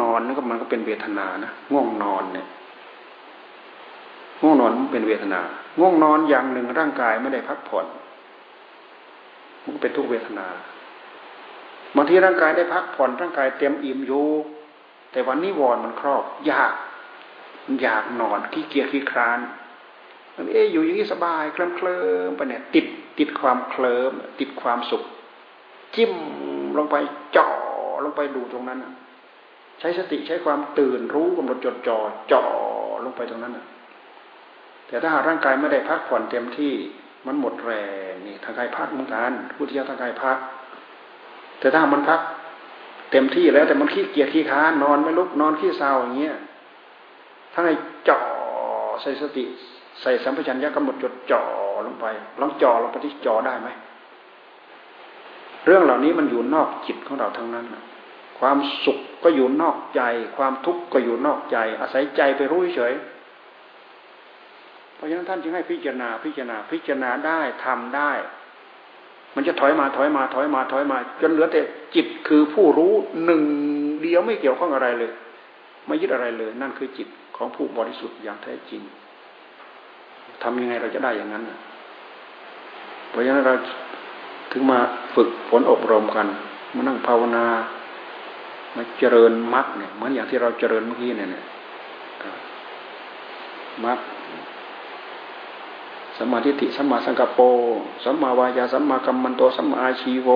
[0.00, 2.46] นอนนี่ก็มันก็เป็นเวทนานะง่วงนอนเนี่ย
[4.42, 5.40] ง่วงนอนมันเป็นเวทนา
[5.78, 7.86] ง่วงนอนอย่างหนึ่งร่างกายไม่ได้พักผ่อน
[9.64, 10.46] มันเป็นทุกเวทนา
[11.96, 14.26] บางทีร่างกายได้พักผ่อนร่างกายเต็มอิ่มอยู่
[15.12, 16.72] แต่วันนี้วอนมันครอบยาก
[17.66, 19.38] มันอยากนอนขี้เกียจขี้คร้าน
[20.36, 22.86] มันเอ๊อยู่อย่างนี้สบายเคลิ้มเคลิ้มไปเนี่ยติด
[23.18, 25.02] ติดความเคลิ้มติดความสุข
[25.94, 26.12] จิ้ม
[26.78, 26.96] ลงไป
[27.36, 27.48] จ่อ
[28.04, 28.80] ลงไปดูตรงนั้น
[29.80, 31.98] ใช้สติใช้ความตื่นรู้กำหนดจดจ่อ
[32.32, 32.44] จ่อ
[33.04, 33.58] ลงไปตรงนั้น
[34.86, 36.74] แต่ถ้าหากร่างกายไม่ได้พักผ่อนเต็มที่
[37.26, 37.72] มันหมดแร
[38.10, 40.36] งนี่ทางกายพักเหมือนกันพุทธิยถาทางกายพัก
[41.60, 42.20] แต่ถ้ามันพัก
[43.12, 46.36] เต็มที่แล้วแต่มันขี้เกียจขี้ค้านนอนไม่ลุกนอนขี้เศร้าอย่างเงี้ย
[47.52, 47.74] ถ้าให้
[48.08, 48.20] จ่อ
[49.02, 49.44] ใส่สติ
[50.00, 51.42] ใส่สัมปชัญญะกำหนดจดจ่อ
[51.86, 52.06] ลงไป
[52.40, 53.68] ลองจ่อลงไปที่จ่อได้ไหม
[55.64, 57.66] เรื่องเหล่านี้มันอยู่นอกจิตของเราทั้งนั้น
[58.38, 60.02] ความสุขก็อยู่นอกใจ
[60.36, 62.94] ความทุกข์ก็อยู่นอกใจ อาศัยใจไปรู้เฉย
[64.94, 68.12] เพราะฉะนั้นท่านจึงให้พิจารณาพิจารณาพิจารณาได้ทำได้
[69.34, 71.60] มันจะถอยมาถอยมาถอยมาถอยมา จนเหลือแต่
[71.94, 72.92] จิตคือผู้รู้
[73.24, 73.42] หนึ่ง
[74.02, 75.10] เดียวไม่เกี่ยวข้องอะไรเลย
[75.86, 78.82] ไม่ยึดอะไรเลย นั่นคือจิตของผู้บริสุทธิ์อย่างแท้จริง
[80.42, 81.42] ทำยังไงเราจะได้อย่างนั้น
[83.10, 83.54] เพราะฉะนั้นเรา
[84.52, 84.78] ถึงมา
[85.14, 86.26] ฝึกฝนอบรมกัน
[86.74, 87.44] มานั่งภาวนา
[88.76, 91.28] มาเจริญมรรคเนี่ยเหมือนอย่างที่เราเจริญเมื่อกี้เนี่ย
[93.84, 93.98] มรรค
[96.16, 97.44] สัมมาทิฏฐิสัมมาสังกปร
[98.04, 100.28] สัมมาวายาสัมมากัมมันโตสัมมาอาชีโว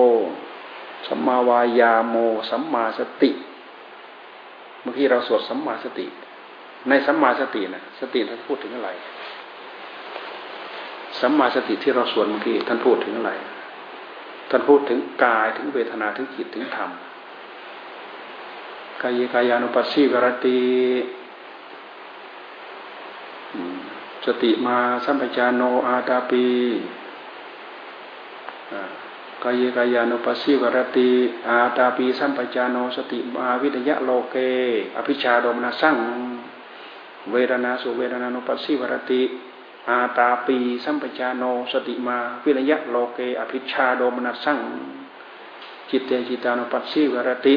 [1.07, 2.15] สัมมาวายาโม
[2.49, 3.31] สัมมาสติ
[4.81, 6.05] เมื่อกี้เราสวดสัมมาสติ
[6.87, 8.89] ในสัมมาสตินะสติท่านพูดถึงอะไร
[11.19, 13.31] สัมมาสติที่เราสวดเมื่อกี้ท่านพูดถึงอะไร
[14.49, 16.89] ท่านพูดถึงกายถึงเวทนาถึงจิตถึงธรรม
[19.01, 20.59] กายกายานุปัสสีวรติ
[24.27, 26.45] สติมาสัมปชานโนอาตาปี
[29.43, 31.11] กายกายานุปัสสิวรติ
[31.49, 34.35] อาตาปีสัมปชานโนสติมาวิทยะโลเก
[34.97, 35.95] อภิชาโดมนาสั่ง
[37.31, 39.21] เวทนาสุเวทนานุปัสสี วิหะระติ
[39.89, 44.59] อาตาปีสัมปะชาโน สะติมาวิเนยยะโลเก อะภิชฌาโทมะนัสสัง
[45.89, 47.55] จิตเตจิตตานุปัสสี วิหะระติ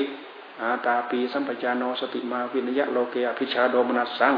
[0.62, 4.36] อาตาปีสัมปะชาโน สะติมาวิเนยยะโลเก อะภิชฌาโทมะนัสสัง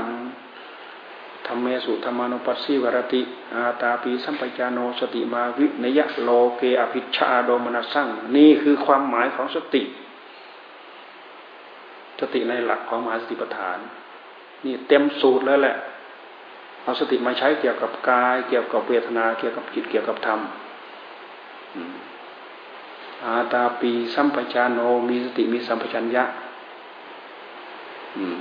[1.46, 3.22] ธัมเมสุธัมมานุปัสสี วิหะระติ
[3.54, 9.82] อาตาปีสัมปะชาโน สะติมาวิเนยยะโลเก อะภิชฌาโทมะนัสสังนี่คือความหมายของสติ
[12.20, 13.78] สติในหลักของมหาสติปัฏฐาน
[14.64, 15.76] นี่เต็มสูตรแล้วแหละ
[16.82, 20.40] เอาสติมาใช้เกี่ยวกับกาย เกี่ยวกับเวทนาเกี่ยวกับจิตเกี่ยวกับธรรม
[23.24, 26.24] อาตาปีสัมปชานโนมีสติมีสัมปชัญญะ
[28.16, 28.38] อืม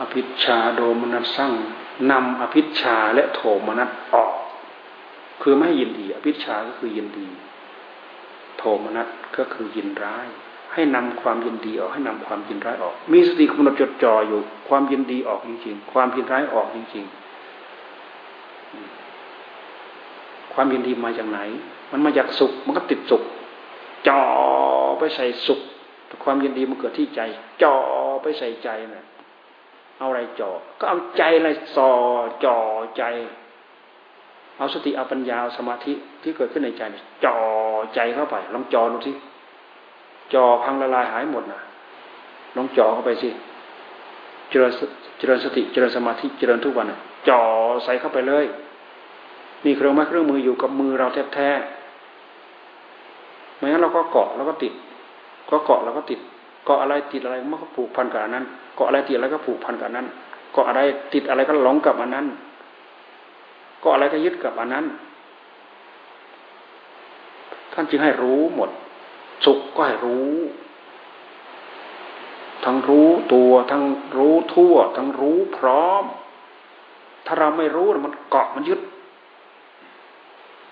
[0.00, 1.52] อภิชาโดมนัสสั่ง
[2.10, 4.34] นำอภิชาและโทมนัสออก
[5.42, 7.28] คือไม่ยินดี อภิชาก็คือยินดี
[8.58, 10.26] โทมนัสก็คือยินร้าย
[10.72, 17.14] ให้นำความยินดีออกให้นำความยินร้ายออก มีสติกำหนดจดจ่ออยู่ ความยินดีออกจริงๆ ความยินร้ายออกจริงๆ
[20.52, 21.40] ความยินดีมาจากไหน
[21.90, 23.22] มันมาจากสุข มันก็ติดสุข
[24.08, 24.20] จ่อ
[24.98, 25.60] ไปใส่สุข
[26.24, 27.20] ความยินดีมันเกิดที่ใจ
[27.62, 27.74] จ่อ
[28.22, 29.04] ไปใส่ใจนะ่ะ
[30.00, 31.90] เอาอะไรจ่อ ก็เอาใจอะไรส่อ
[32.44, 32.56] จ่อ
[32.96, 33.02] ใจ
[34.58, 35.92] เอาสติเอาปัญญาสมาธิ
[36.22, 36.82] ที่เกิดขึ้นในใจ
[37.24, 37.36] จ่อ
[37.94, 39.12] ใจเข้าไป ลองจ่อดูสิ
[40.34, 41.60] จ่อพังละลายหายหมดนะ
[42.56, 43.30] ลองจ่อเข้าไปสิ
[44.50, 44.72] เจริญ
[45.18, 46.98] เจริญสติเจริญสมาธิเจริญทุกวันนะ
[47.28, 47.40] จ่อ
[47.84, 48.44] ใส่เข้าไปเลย
[49.64, 54.72] มีเครื่องไม้เครื่องมืออยู่กับมือเราแท้ๆไม่งั้นเราก็เกาะแล้วก็ติด
[55.50, 56.20] ก็เกาะแล้วก็ติด
[56.68, 58.44] กาะอะไรติดอะไรมันก็ผูกพันกับอันนั้น
[58.76, 60.06] เกาะอะไรติดอะไรก็ผูกพันกับนั้น
[60.52, 60.80] เกาะอะไร
[61.12, 62.26] ติดอะไรก็หลงกับอันนั้น
[63.80, 64.86] เกาะอะไรก็ยึดกับอันนั้น
[67.72, 68.70] ท่านจึงให้รู้หมด
[69.44, 70.34] สุขก็ให้รู้
[72.64, 73.82] ทั้งรู้ตัวทั้ง
[74.16, 76.04] รู้ทั่ว ทั้งรู้พร้อม
[77.26, 78.80] ถ้าเราไม่รู้มันเกาะมันยึด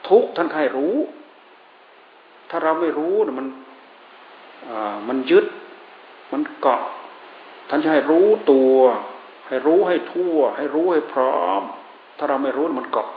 [0.09, 0.95] ทุกท่านให้รู้
[2.51, 3.47] ถ้าเราไม่รู้มัน
[5.09, 5.47] มันยึด
[6.33, 6.81] มันเกาะ
[7.69, 8.75] ท่านจะให้รู้ตัว
[9.49, 11.63] ให้รู้ให้ทั่ว ให้รู้ให้พร้อม
[12.19, 13.09] ถ้าเราไม่รู้มันเกาะ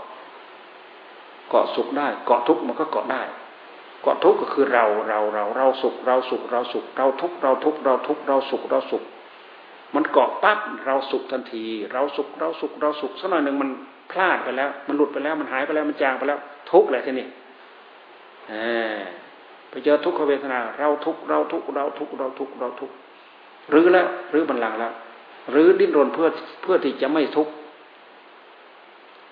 [1.50, 3.22] เกาะสุขได้ เกาะทุกข์มันก็เกาะได้
[4.02, 9.04] เกาะทุกข์ก็คือเราเราเราเราสุข เราสุข เราสุข เราทุกข์เราทุกข์เราทุกข์เราสุขเราสุข
[9.96, 13.70] มันเกาะปั๊บเราสุขทันที เราสุขเราสุขเราสุขสักหน่อยหนึ่งมัน
[14.12, 16.40] พลาดไปแล้ว มันหลุดไปแล้วมันหายไปแล้วมันจางไปแล้ว
[16.72, 17.28] ทุกข์แหละทีนี้
[19.70, 22.92] ไปเจอทุกขเวทนา เราทุกเราทุกเราทุกเราทุกเราทุก
[23.74, 24.94] รือแล้วหรือบันลังแล้ว
[25.52, 26.28] หรือดิ้นรนเพื่อ
[26.62, 27.48] เพื่อที่จะไม่ทุก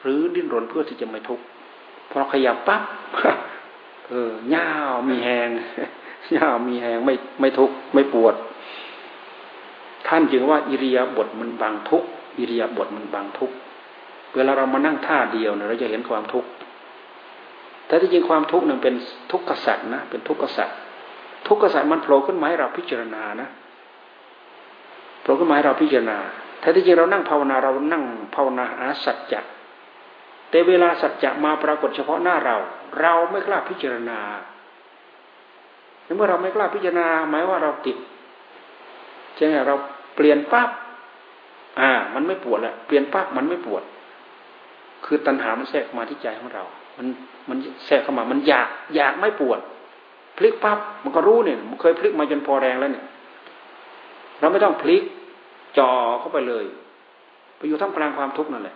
[0.01, 1.43] หรือดิ้นรนเพื่อที่จะไม่ทุกข์
[2.11, 2.81] พอขยับปั๊บ
[4.09, 4.13] เอ
[4.49, 4.65] อย่า
[5.09, 5.49] มีแหง
[6.35, 8.35] ย่ามีแหงไม่ไม่ทุกข์ไม่ปวด
[10.07, 12.07] ท่านจึงว่าอิริยาบถมันบางทุกข์
[12.37, 13.55] อิริยาบถมันบางทุกข์
[14.35, 16.49] เวลาเรามานั่งท่าเดียวเนี่ยเราจะเห็นความทุกข์
[17.87, 18.95] แต่ที่จริงความทุกข์นั้นเป็น
[19.31, 20.75] ทุกข์กษัตริย์นะเป็นทุกข์กษัตริย์
[21.47, 23.47] ทุกข์กษัตริย์มันโผล่ขึ้นมาให้เราพิจารณานะ
[25.29, 26.17] โผล่ขึ้นมาให้เราพิจารณา
[26.59, 28.03] แต่ที่จริงเรานั่งภาวนาเรานั่ง
[28.35, 29.41] ภาวนาหาสัจจะ
[30.49, 32.57] แต่เวลาสัจจะมาปรากฏเฉพาะหน้าเรา
[33.01, 34.19] เราไม่กล้าพิจารณา
[36.15, 37.97] เมื่อเราไม่กล้าพิจารณา หมายว่าเราติด
[39.35, 39.75] ใช่ไหมเรา
[40.15, 40.69] เปลี่ยนปั๊บ
[41.79, 43.83] อ่า มันไม่ปวดแล้วเปลี่ยนปั๊บมันไม่ปวด
[45.05, 46.63] คือตัณหามันแทรกมาที่ใจของเรา
[46.97, 47.07] มัน
[47.49, 49.59] มันแทรกเข้ามา มันอยากอยากไม่ปวด
[50.37, 53.05] พลิกปั๊บมันก็รู้เนี่ย มันเคยพลิกมาจนพอแรงแล้วเนี่ย
[54.39, 55.03] เราไม่ต้องพลิก
[55.77, 56.65] จ่อเข้าไปเลย
[57.57, 58.75] ไปอยู่ท่ามกลางความทุกข์นั่นแหละ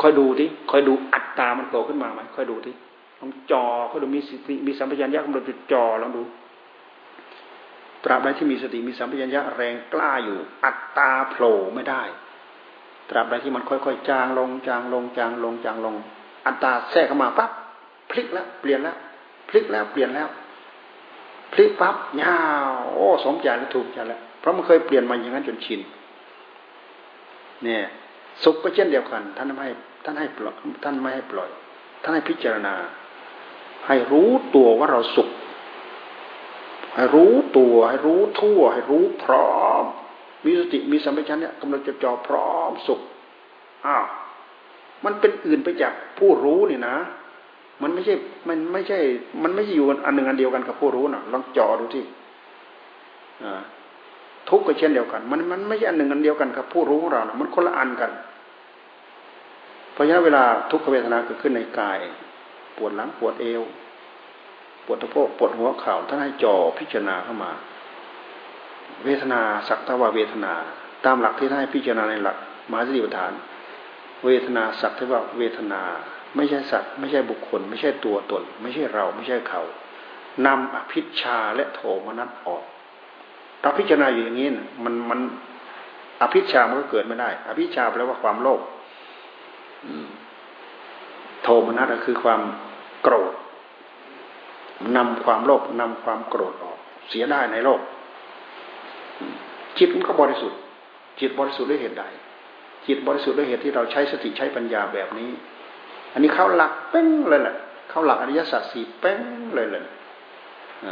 [0.00, 2.74] คอยดูที่คอยดูอัตตามันโผล่ขึ้นมาไหมคอยดูที่
[3.20, 6.22] ลองจอคอยดูมีสติมีสัมปชัญญะกำลังจุดจอลองดู
[8.04, 12.02] ตราบใดที่มีสติมีสัมปชัญญะแรงกล้าอยู่ อัตตาโผล่ไม่ได้
[13.10, 15.94] ตราบใดที่มันค่อยๆจางลงจางลงจางลงจางลง
[16.46, 17.50] อัตตาแทรกเข้ามาปั๊บ
[18.10, 18.96] พลิกแล้วเปลี่ยนแล้ว
[19.48, 20.28] พลิกแล้วเปลี่ยนแล้ว
[21.52, 22.38] พลิกปั๊บยา
[22.68, 25.80] วโอ้สมใจแล้วถูกใจแล้ว เพราะมันเคยเปลี่ยนมาอย่างนั้นจนชิน
[27.64, 27.82] เนี่ย
[28.44, 29.72] สุขก็เช่นเดียวกัน ท่านไม่ให้
[30.04, 31.50] ท่านให้ปล่อยท่านไม่ให้ปล่อย
[32.02, 32.74] ท่านให้พิจารณา
[33.86, 35.28] ให้รู้ตัวว่าเราสุข
[36.94, 39.84] ให้รู้ตัว ให้รู้ทั่ว ให้รู้พร้อม
[40.44, 43.00] มีสติมีสัมปชัญญะกำลังจะจอพร้อมสุข
[43.86, 44.04] อ้าว
[45.04, 46.96] มันเป็นอื่นไปจากผู้รู้นี่นะ
[47.82, 48.14] มันไม่ใช่
[48.48, 48.98] มันไม่ใช่
[49.42, 52.04] มันไม่ใช่อยู่อันหนึ่งอันเดียวกันกับผู้รู้นะลองจ่อดูที่
[53.44, 53.62] อ่า
[54.48, 58.10] ทุกข์ก็เช่นเดียวกัน มันมันไม่ใช่อันหนึ่งอันเดียวกันกับผู้รู้ของเรานะมันคนละอันกัน
[59.92, 61.98] เพราะฉะนั้นเวลาทุกขเวทนาเกิดขึ้นในกาย
[62.76, 63.62] ปวดหลังปวดเอว
[64.84, 67.52] ปวดตะโพกปวดหัวเข่าท่านให้จ่อพิจารณาเข้ามา
[69.04, 70.52] เวทนาสักตะว่าเวทนา
[71.04, 72.36] ตามหลักที่ท่านให้พิจารณาในหลัก
[72.70, 73.32] มหาสติปัฏฐาน
[74.24, 75.82] เวทนาสักตว่าเวทนา
[76.36, 79.62] ไม่ใช่สัตว์ไม่ใช่บุคคล ไม่ใช่ตัวตน ไม่ใช่เราไม่ใช่เขา
[80.46, 82.64] นำอภิชาและโทมนัสออก
[83.62, 84.48] เราพิจารณาอยู่อย่างนี้
[84.84, 85.20] มันมัน
[86.22, 88.60] อภิชามันก็เกิดไม่ได้ อภิชาแปลว่าความโลภ
[91.42, 92.40] โทมนัสก็คือความ
[93.02, 93.32] โกรธ
[94.96, 97.80] นำความโลภนำความโกรธออก เสียได้ในโลก
[99.78, 100.58] จิตมันก็บริสุทธิ์
[101.20, 102.04] จิตบริสุทธิ์ด้วยเหตุใด
[102.86, 105.30] จิตบริสุทธิ์ด้วยเหตุที่เราใช้สติใช้ปัญญาแบบนี้
[106.12, 107.56] อันนี้เข้าหลักเป้งเลยแหละ
[107.90, 109.20] เข้าหลักอริยสัจสี่เป้ง
[109.54, 109.84] เลยเลย
[110.84, 110.86] อ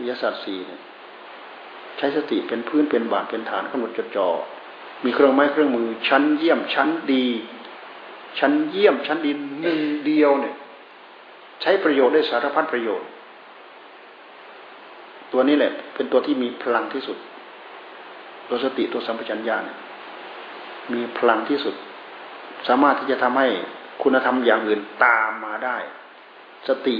[0.00, 0.80] ริยสัจสี่เนี่ย
[1.98, 4.28] ใช้สติเป็นพื้นเป็นบาทเป็นฐานกำหนดจดจ่อ
[5.04, 7.26] มีเครื่องไม้เครื่องมือ ชั้นเยี่ยมชั้นดี
[8.38, 9.30] ชั้นเยี่ยมชั้นดี
[9.60, 10.54] หนึ่งเดียวเนี่ย
[11.62, 13.08] ใช้ประโยชน์ได้สารพัดประโยชน์
[15.32, 17.18] ตัวนี้แหละ เป็นตัวที่มีพลังที่สุด
[18.48, 19.78] ตัวสติตัวสัมปชัญญะเนี่ย
[20.92, 21.74] มีพลังที่สุด
[22.68, 23.48] สามารถที่จะทำให้
[24.02, 25.76] คุณธรรมอย่างอื่นตามมาได้
[26.68, 26.96] สติ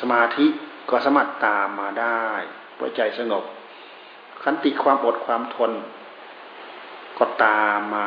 [0.00, 0.46] สมาธิ
[0.90, 2.24] ก็สามารถตามมาได้
[2.78, 3.44] ปล่อยใจสงบ
[4.42, 5.72] ขันติความอดความทน
[7.18, 8.06] ก็ตามมา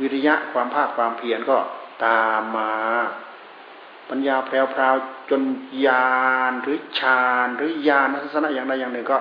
[0.00, 1.58] วิริยะความภาคความเพียรก็
[2.04, 2.72] ตามมา
[4.08, 5.42] ปัญญาแพรวๆจน
[5.86, 6.10] ญา
[6.50, 9.18] ณหรือฌานหรือญาณทัศนะอย่างใดอย่างหนึ่งก็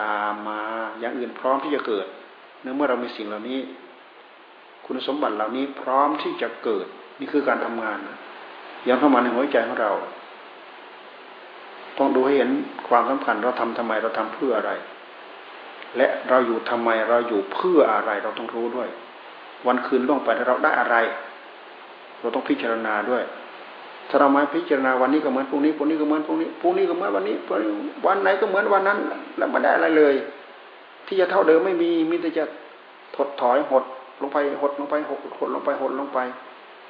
[0.00, 0.60] ตามมา
[1.00, 2.06] อย่างอื่นพร้อมที่จะเกิด
[2.62, 3.60] เนื่อเมื่อเรามีสิ่งเหล่านี้
[4.84, 6.86] คุณสมบัติเหล่านี้พร้อมที่จะเกิด
[7.20, 7.98] นี่คือการทำงาน
[8.86, 9.92] ย้อนเข้ามาในหัวใจของเรา
[11.98, 12.50] ต้องดูให้เห็น
[12.88, 14.72] ความสำคัญเราทำทำไมเราทำเพื่ออะไร
[15.96, 18.88] และเราอยู่ทำไมเราอยู่เพื่ออะไรเราต้องรู้ด้วย
[19.66, 20.96] วันคืนล่วงไปเราได้อะไร
[22.20, 23.22] เราต้องพิจารณาด้วย
[24.08, 27.36] ถ้าเราไมาพิจารณาวันนี้ก็เหมือนพรุ่งนี้พรุ่งนี้ก็เหมือนพรุ่งนี้พรุ่งนี้ก็เหมือนวันนี้
[28.06, 28.98] วันไหนก็เหมือนวันนั้น
[29.36, 30.14] แล้วไม่ได้อะไรเลย
[31.06, 32.44] ที่จะเท่าเดิมไม่มีมีแต่จะ
[33.16, 33.84] ถดถอยหด
[34.20, 36.18] ลงไปหดลงไปหดหดลงไปหดลงไป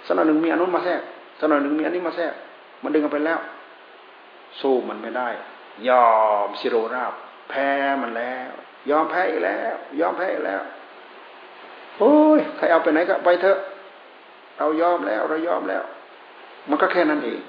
[0.07, 1.01] สักหน่อยหนึ่งมีอนุมาแทรก
[1.39, 2.33] สักหน่อยหนึ่งมีอันนี้มาแทรก
[2.83, 3.39] มันดึงกันไปแล้ว
[4.61, 5.29] สู้มันไม่ได้
[5.89, 6.09] ยอ
[6.47, 7.13] มสิโรราบ
[7.51, 7.69] แพ้
[8.03, 8.51] มันแล้ว
[8.91, 10.63] ยอมแพ้อีกแล้ว ยอมแพ้อีกแล้ว
[11.99, 13.59] โอ้ยใครเอาไปไหนก็ไปเถอะ
[14.59, 15.83] เรายอมแล้ว เรายอมแล้ว
[16.69, 17.41] มันก็แค่นั้นเอง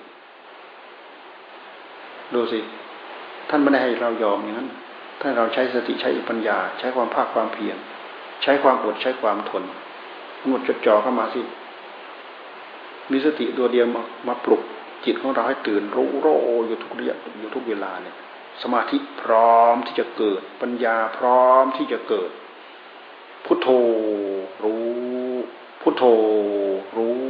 [2.33, 2.59] ดูสิ
[3.49, 4.69] ท่านไม่ได้ให้เรายอมอย่างนั้น
[5.21, 7.77] ถ้าเราใช้สติใช้ปัญญา ใช้ความภาคความเพียร
[8.43, 9.63] ใช้ความอดใช้ความทน
[10.47, 11.41] งดจดจ่อเข้ามาสิ
[13.11, 14.61] มีสติตัวเดียวมามาปลุก
[15.05, 16.27] จิตของเราให้ตื่นรู้โร
[16.67, 18.15] อยู่ทุกเรียอยู่ทุกเวลาเนี่ย
[18.61, 22.29] สมาธิพร้อมที่จะเกิด ปัญญาพร้อมที่จะเกิด
[23.45, 23.69] พุทโธ
[24.63, 25.35] รู้
[25.81, 26.03] พุทโธ
[26.97, 27.21] รู้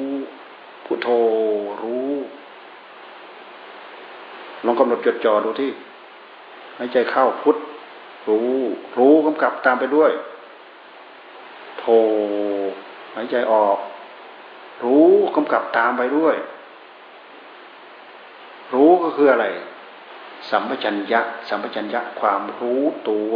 [0.86, 1.10] พุทโธ
[1.82, 2.14] รู้
[4.66, 5.72] ลองกำหนดจดจ่อดูที่
[6.78, 7.56] หายใจเข้าพุท
[8.28, 8.52] รู้
[8.98, 10.12] รู้กำกับตามไปด้วย
[11.80, 11.86] โท
[13.16, 13.78] หายใจออก
[14.84, 16.36] รู้กำกับตามไปด้วย
[18.74, 19.46] รู้ก็คืออะไร
[20.50, 23.36] สัมปชัญญะ สัมปชัญญะความรู้ตัว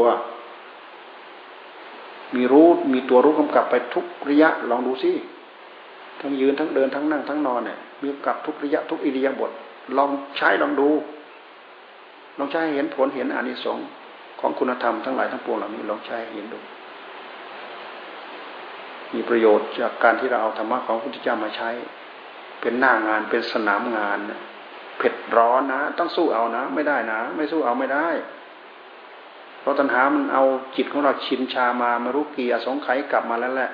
[2.35, 5.11] มีรู้มีตัวรู้กำกับไปทุกระยะลองดูสิ
[6.19, 9.51] ทั้งยืนทั้งเดินทั้งนั่งทั้งนอนเนี่ยมีกำกับทุกระยะทุกอิริยาบถ
[9.97, 10.89] ลองใช้ลองดู
[12.37, 13.87] ลองใช้เห็นผลเห็นอานิสงส์
[14.39, 16.59] ของคุณธรรมทั้งหลายทั้งปวงเหล่านี้ลองใช้เห็นดู
[19.13, 21.69] มีประโยชน์จากการที่เราเอาธรรมะของพระพุทธเจ้ามาใช้
[22.61, 24.39] เป็นหน้างานเป็นสนามงานเผ็ด
[25.37, 28.07] ร้อนนะ ต้องสู้เอานะ ไม่ได้นะ ไม่สู้เอาไม่ได้
[29.61, 30.43] เพราะตัณหามันเอา
[30.75, 33.69] จิตของเราชินชามามารู้กี่อสงไขยกลับมาแล้วแหละ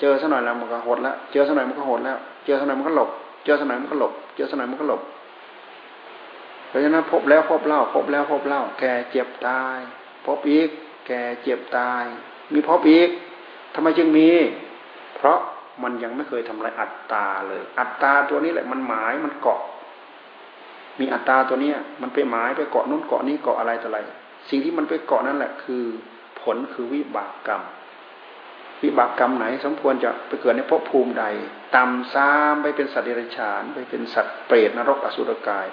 [0.00, 3.10] เจอสักหน่อยแล้วมันก็หดแล้วเจอสักหน่อยมันก็หดแล้ว เจอสักหน่อยมันก็หลบ
[3.44, 5.02] เจอสักหน่อยมันก็หลบ เจอสักหน่อยมันก็หลบ
[6.68, 9.78] เพราะฉะนั้นพบแล้วพบเล่า พบแล้วพบเล่า แก่เจ็บตาย
[10.26, 10.68] พบอีก
[11.06, 12.04] แก่เจ็บตาย
[12.52, 13.08] มีพบอีก
[13.74, 14.28] ทำไมจึงมี
[15.16, 15.38] เพราะ
[15.82, 19.60] มันยังไม่เคยทำลายอัตตาเลย อัตตาตัวนี้แหละมันหมายมันเกาะ
[21.00, 23.98] มีอัตตาตัวเนี้ย มันไปหมายไปเกาะนู้นเกาะนี้เกาะอะไรต่ออะไร
[24.48, 25.82] สิ่งที่มันไปเกาะนั่นแหละคือ
[26.40, 27.62] ผลคือวิบากกรรม
[28.82, 31.24] วิบากกรรมไหน สมควรจะไปเกิดในภพภูมิใด
[31.76, 35.66] ต่ำซ้ำไปเป็นสัตว์เดรัจฉาน ไปเป็นสัตว์เปรตนรกอสุรกาย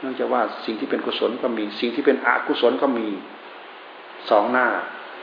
[0.00, 3.08] เนื่องจากว่าสิ่งที่เป็นกุศลก็มี สิ่งที่เป็นอกุศลก็มี
[4.30, 4.66] สองหน้า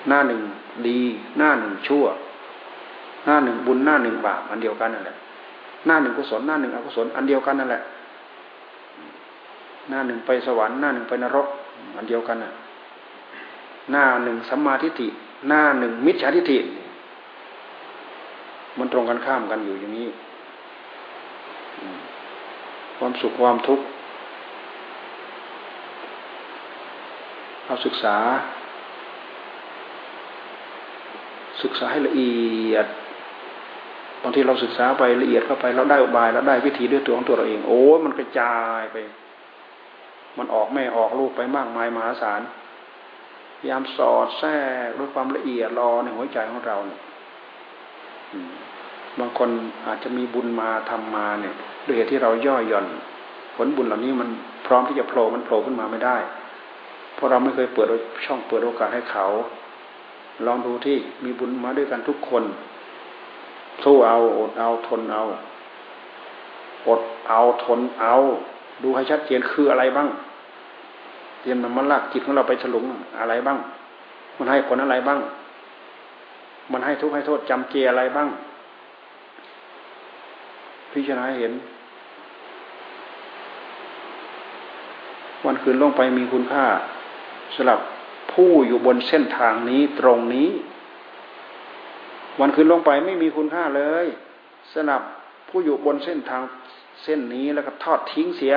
[0.08, 0.42] หน้าหนึ่ง
[0.88, 1.00] ดี
[1.38, 2.06] หน้าหนึ่งชั่ว
[3.26, 5.18] หน้าหนึ่งบุญหน้าหนึ่งบาปอันเดียวกันนั่นแหละ
[5.86, 7.84] หน้าหนึ่งกุศลหน้าหนึ่งอกุศลอันเดียวกันนั่นแหละ
[9.90, 11.48] หน้าหนึ่งไปสวรรค์หน้าหนึ่งไปนรก
[11.96, 12.52] อันเดียวกันน่ะ
[13.92, 15.08] หน้าหนึ่งสัมมาทิฏฐิ
[15.48, 16.60] หน้าหนึ่งมิจฉาทิฏฐิ
[18.80, 20.08] มันตรงกันข้ามกันอยู่อย่างนี้
[22.98, 23.86] ความสุขความทุกข์
[27.66, 28.18] เราศึกษา
[31.64, 32.34] ศึกษาให้ละเอี
[32.74, 32.86] ยด
[34.22, 38.98] บางทีเราศึกษาไปละเอียดเข้าไปเราได้อุบายเราได้วิธีด้วยตัวของตัวเราเอง โอ้มันกระจายไป
[40.38, 42.42] มันออกแม่ออกลูกไปมากมายมหาศาล
[43.58, 44.52] พยายามสอดแทร
[44.88, 47.00] กด้วยความละเอียดรอในหัวใจของเราเนี่ย
[49.20, 49.50] บางคน
[49.88, 51.54] อาจจะมีบุญมาทำมาเนี่ย
[51.86, 52.88] ด้วยเหตุที่เราย่อหย่อน
[53.56, 54.30] ผลบุญเหล่านี้มัน
[54.66, 56.18] พร้อมที่จะโผล่มันโผล่ขึ้นมาไม่ได้
[57.16, 57.88] เพราะเราไม่เคยเปิด
[58.26, 59.26] ช่องเปิดโอกาสให้เขา
[60.46, 62.44] ลองดูที่มีบุญมาด้วยกันทุกคน
[63.84, 65.24] สู้เอาอดเอาทนเอา
[66.88, 68.16] อดเอาทนเอา
[68.84, 70.08] ดูให้ชัดเจนคืออะไรบ้าง
[71.42, 72.86] เตรียมนำมันลากจิตของเราไปฉลุง
[73.20, 73.58] อะไรบ้าง
[74.38, 75.20] มันให้ผลอะไรบ้าง
[76.72, 78.28] มันให้ทุกข์ให้โทษจำเจอะไรบ้าง
[80.92, 81.54] พิจารณาเห็น
[85.46, 86.66] วันคืนลงไปมีคุณค่า
[87.56, 87.80] สำหรับ
[88.34, 90.50] ผู้อยู่บนเส้นทางนี้ตรงนี้
[92.40, 94.06] วันคืนลงไปไม่มีคุณค่าเลย
[94.74, 95.02] สำหรับ
[95.50, 96.42] ผู้อยู่บนเส้นทาง
[97.02, 98.56] เส้นนี้แล้วก็ทอดทิ้งเสีย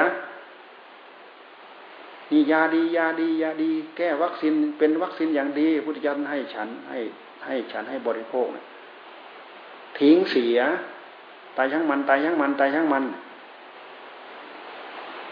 [2.31, 6.99] นี่ยาดียาดียาดี แก้วัคซีนเป็นวัคซีนอย่างดีพุทธเจ้าให้ฉันให้
[7.47, 8.47] ให้ฉันให้บริโภค
[9.99, 10.59] ทิ้งเสีย
[11.57, 13.05] ตายช่างมัน ตายช่างมัน ตายช่างมัน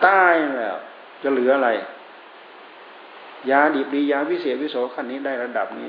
[0.07, 0.77] ตายแล้ว
[1.23, 1.71] จะเหลืออะไร
[3.51, 5.89] ยาดีดียาวิเศษวิโสขั้นนี้ได้ระดับนี้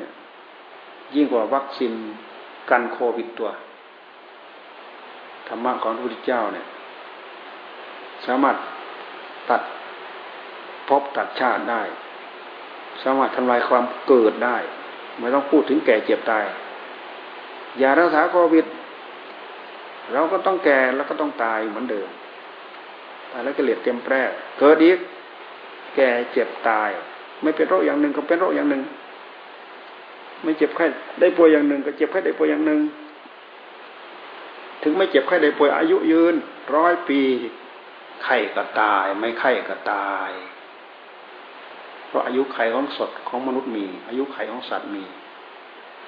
[1.15, 1.93] ยิ่งกว่าวัคซีน
[2.69, 3.49] กันโควิดตัว
[5.47, 6.65] ธรรมะของพระพุทธเจ้าเนี่ย
[8.27, 8.57] สามารถ
[9.49, 9.61] ตัด
[10.87, 11.81] พบตัดชาติได้
[13.03, 14.57] สามารถทำลายความเกิดได้
[15.19, 16.45] ไม่ต้องพูดถึงแก่เจ็บตาย
[17.81, 18.65] ยารักษาโควิด
[20.13, 22.09] เราก็ต้องแก่แล้วก็ต้องตายเหมือนเดิม
[23.31, 24.21] ตายแล้วก็เหลียดเต็มแปร่
[24.59, 24.99] เกิดอีก
[25.95, 26.89] แก่เจ็บตาย
[27.41, 28.81] ไม่เป็นโรคอย่างหนึ่งก็เป็นโรคอย่างหนึ่ง
[30.43, 30.85] ไม่เจ็บไข้
[31.19, 32.79] ได้ป่วยอย่างหนึ่ง ก็เจ็บไข้ได้ป่วยอย่างหนึ่ง
[34.83, 36.35] ถึงไม่เจ็บไข้ได้ป่วยอายุยืน
[36.75, 37.21] ร้อยปี
[38.23, 40.29] ไข้ก็ตาย ไม่ไข้ก็ตาย
[42.07, 45.03] เพราะอายุไขของสดของมนุษย์มี อายุไขของสัตว์มี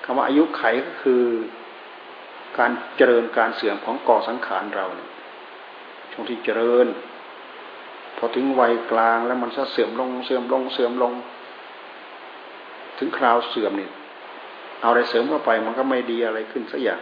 [0.04, 1.24] คำว่าอายุไขก็คือ
[2.60, 5.10] การเจริญการเสื่อมของก่อสังขารเราเนี่ย
[6.12, 6.88] ช่วงที่เจริญ
[8.18, 11.14] พอถึงวัยกลางแล้วมันจะเสื่อมลงเสื่อมลงเสื่อมลง
[12.98, 13.92] ถึงคราวเสื่อมเนี่ย
[14.82, 17.02] เอาอะไรเสริมเข้าไปมันก็ไม่ดีอะไรขึ้นสักอย่าง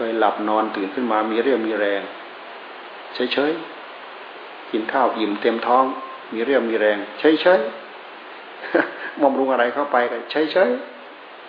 [0.00, 2.02] เคยหลับนอนตื่นขึ้นมามีเรี่ยวมีแรง
[3.14, 5.84] เฉยๆกินข้าวอิ่มเต็มท้อง
[6.32, 10.70] มีเรี่ยวมีแรงเฉยๆบำรุงอะไรเข้าไปกันเฉย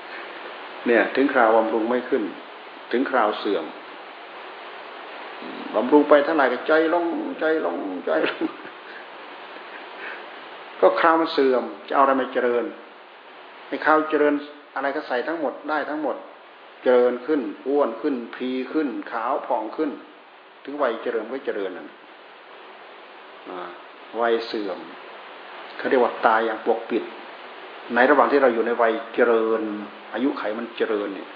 [0.03, 2.23] ๆเนี่ย ถึงคราวบำรุงไม่ขึ้น
[2.91, 3.65] ถึงคราวเสื่อม
[5.75, 7.05] บำรุงไปเท่าไหร่ก็ใจลง
[7.39, 8.43] ใจลงใจลง
[10.81, 12.65] ก็คราวมันเสื่อม จะเอาอะไรมาเจริญ
[13.67, 14.33] ในคราวเจริญ
[14.75, 16.15] อะไรก็ใส่ทั้งหมดได้ทั้งหมด
[16.84, 19.91] เจริญขึ้นอ้วนขึ้นพีขึ้น ขาวผ่องขึ้น
[20.63, 21.88] ถึงวัยเจริญก็เจริญนั่น
[24.21, 24.80] วัยเสื่อม
[25.77, 27.03] เขาเรียกว่าตายอย่างปกปิด
[27.95, 29.61] ในระหว่างที่เราอยู่ในวัยเจริญ
[30.13, 31.30] อายุไขมันเจริญเนี่ย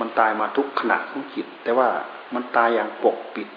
[0.00, 1.88] มันตายมาทุกขณะของจิต แต่ว่า
[2.34, 3.48] มันตายอย่างปกปิด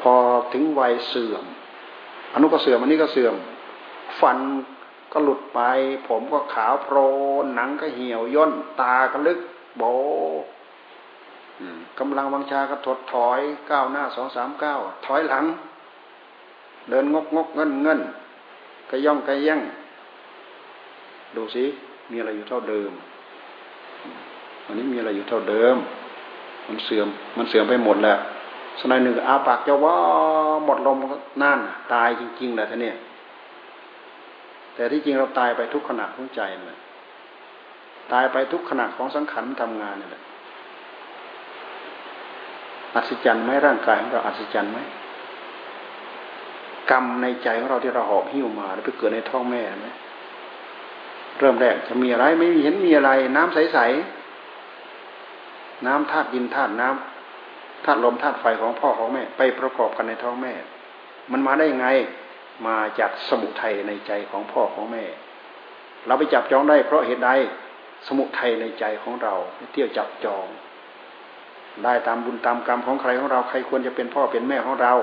[0.00, 0.14] พอ
[0.52, 1.44] ถึงวัยเสื่อม
[2.34, 3.34] อนุก็เสื่อมอันนี้ก็เสื่อม
[4.20, 4.38] ฟัน
[5.12, 5.60] ก็หลุดไป
[6.08, 6.96] ผมก็ขาวโพล
[7.42, 9.38] นหนังก็เหี่ยวย่นตาก็ลึก
[9.78, 9.82] โบ
[11.98, 15.44] กำลังวังชากระถดถอยก้าวหน้าสองสามก้าวถอยหลัง
[16.90, 18.00] เดินงกงกเงินเงิน
[18.90, 19.60] กระย่องกระย่ง
[21.36, 21.64] ดูสิ
[22.10, 22.90] มีอะไรอยู่เท่าเดิม
[24.66, 25.76] วันนี้มีอะไรอยู่เท่าเดิม
[26.66, 28.18] มันเสื่อม มันเสื่อมไปหมดแล้ว
[28.80, 29.96] สนัยหนึ่งอาปากจะว่า
[30.64, 30.96] หมดลม
[31.42, 31.58] นั่น
[31.92, 32.96] ตายจริงๆแหละท่านเนี่ย
[34.74, 36.78] แต่ที่จริงเราตายไปทุกขณะของใจเลย
[38.12, 40.22] ตายไปทุกขณะของสังขารทำงานนี่แหละ
[42.94, 44.78] อัศจรรย์ไหมร่างกายของเราอัศจรรย์ไหม
[46.90, 49.88] กรรมในใจของเราที่เราหอบหิ้วมาแล้วไปเกิดในท้องแม่ไหม
[51.38, 60.52] เริ่มแรกจะมีอะไรไม่เห็นมีอะไร น้ำใสๆน้ำธาตุดินธาตุน้ำธาตุลมธาตุไฟของพ่อของแม่ ไปประกอบกันในท้องแม่
[61.32, 61.88] มันมาได้ยังไง
[62.66, 65.04] มาจากสมุทัยในใจของพ่อของแม่
[66.06, 67.30] เราไปจับจองได้เพราะเหตุใด
[68.06, 69.34] สมุทัยในใจของเรา
[69.72, 70.46] เที่ยวจับจอง
[71.84, 74.94] ได้ตามบุญตามกรรมของใครของเราใครควรจะเป็นพ่อเป็นแม่ของเรา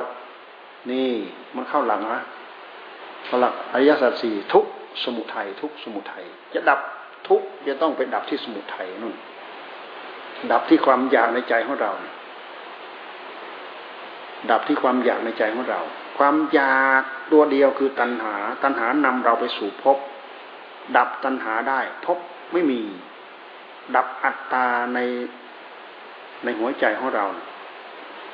[0.92, 1.10] นี่
[1.56, 2.24] มันเข้าหลังนะ
[3.40, 4.66] หลักอริยสัจสี่ทุก
[5.04, 6.80] สมุทัยทุกสมุทัยจะดับ
[7.28, 9.16] ทุกจะต้องไปดับที่สมุทัยนู่น
[10.52, 11.92] ดับที่ความอยากในใจของเรา
[14.52, 15.82] ดับที่ความอยากในใจของเรา
[16.18, 19.98] ความอยากตัวเดียวคือตัณหา ตัณหานำเราไปสู่ภพ
[20.98, 22.18] ดับตัณหาได้ภพ
[22.54, 22.80] ไม่มี
[23.96, 25.00] ดับอัตตาใน
[26.44, 27.26] ในหัวใจของเรา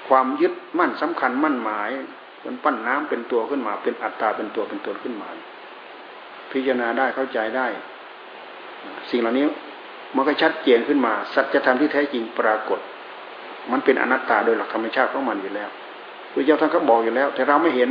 [0.07, 1.89] ความยึดมั่นสำคัญมั่นหมาย
[2.41, 5.29] เป็นปั้นน้ำเป็นตัวขึ้นมา เป็นอัตตาเป็นตัวเป็นตนขึ้นมา
[6.51, 7.67] พิจารณาได้เข้าใจได้
[9.09, 9.45] สิ่งเหล่านี้
[10.15, 12.79] มันก็ชัดเจนขึ้นมา สัจธรรมที่แท้จริงปรากฏ
[13.71, 15.69] มันเป็นอนัตตาโดยหลักธรรมชาติของมันอยู่แล้ว
[16.31, 17.89] พระเจ้าท่านก็บอกอยู่แล้ว แต่เราไม่เห็น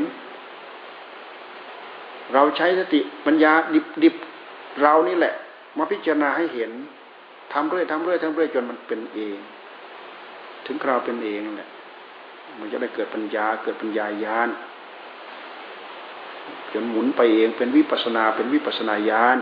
[2.35, 4.15] เราใช้สติปัญญาดิบดิบ
[4.83, 5.35] เรานี่แหละ
[5.77, 6.71] มาพิจารณาให้เห็น
[7.53, 9.37] ทำเรื่อยทำเรื่อยทำเรื่อยจนมันเป็นเอง
[10.67, 11.71] ถึงคราวเป็นเองแหละ
[12.59, 14.49] มันจะได้เกิดปัญญาเกิดปัญญาญาณ
[16.73, 19.37] จนหมุนไปเองเป็นวิปัสนาเป็นวิปัสนาญาณ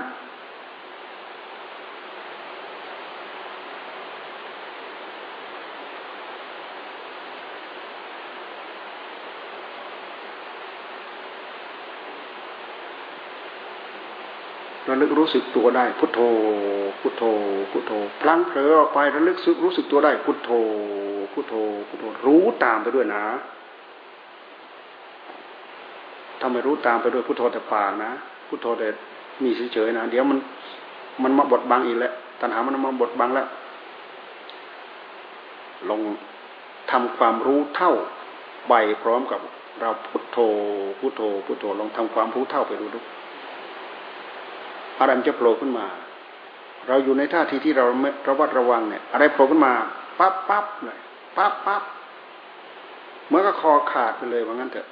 [14.94, 16.20] ระลึกรู้สึกตัวได้พุทโธ
[17.00, 17.22] พุทโธ
[17.70, 20.50] พุทโธ พลังเผลอออกไประลึกรู้สึกตัวได้พุทโธ
[21.32, 21.54] พุทโธ
[21.88, 23.24] พุทโธ รู้ตามไปด้วยนะ
[26.40, 28.10] ถ้าไม่รู้ตามไปด้วยพุทโธแต่ปากนะ
[28.48, 28.88] พุทโธแต่
[29.42, 30.38] มีเฉยๆนะ เดี๋ยวมัน
[31.22, 33.46] มันมาบดบังอีกแล้วตัณหามันมาบดบังแล้ว
[35.90, 36.00] ลง
[36.90, 37.92] ทำความรู้เท่า
[38.68, 38.72] ใบ
[39.02, 39.40] พร้อมกับ
[39.80, 40.38] เราพุทโธ
[41.00, 42.98] พุทโธ พุทโธ ลองทำความรู้เท่าไปดูดู
[44.98, 45.86] อะไรมันจะโผล่ขึ้นมา
[46.88, 47.84] เราอยู่ในท่าทีที่เรา
[48.28, 49.72] ระวัดระวังเนี่ย อะไรโผล่ขึ้นมา
[50.18, 50.98] ปั๊บปั๊บเลย
[51.36, 51.82] ปั๊บปั๊บ
[53.28, 54.88] เมื่อก็คอขาดไปเลยว่างั้นเถอะ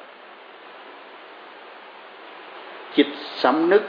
[2.97, 3.09] จิต
[3.43, 3.83] สำนึก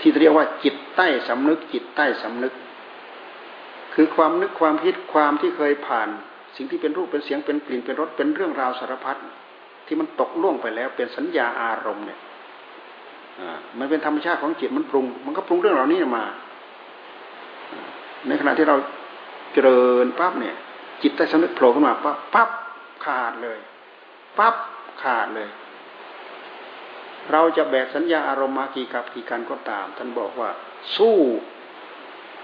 [0.00, 2.52] ที่เรียกว่าจิตใต้สำนึก จิตใต้สำนึก
[3.94, 6.08] คือความนึกความคิดความที่เคยผ่าน
[6.56, 9.16] สิ่งที่เป็นรูปเป็นเสียงเป็นกลิ่นเป็นรสเป็นเรื่องราวสารพัด
[9.86, 12.18] ที่มันตกล่วงไปแล้วเป็นสัญญาอารมณ์เนี่ย
[13.78, 16.24] มันเป็นธรรมชาติของจิตมันปรุง มันก็ปรุงเรื่องเหล่านี้มา
[18.28, 18.76] ในขณะที่เรา
[19.52, 20.56] เจริญปั๊บเนี่ย
[21.02, 22.48] จิตใต้สำนึกโผล่ขึ้นมาปั๊บปั๊บ
[23.04, 23.58] ขาดเลย
[24.38, 24.54] ปั๊บ
[25.02, 25.48] ขาดเลย
[27.32, 30.50] เราจะแบกสัญญาอารมณ์มากี่กับกี่การก็ตาม ท่านบอกว่า
[30.96, 31.16] สู้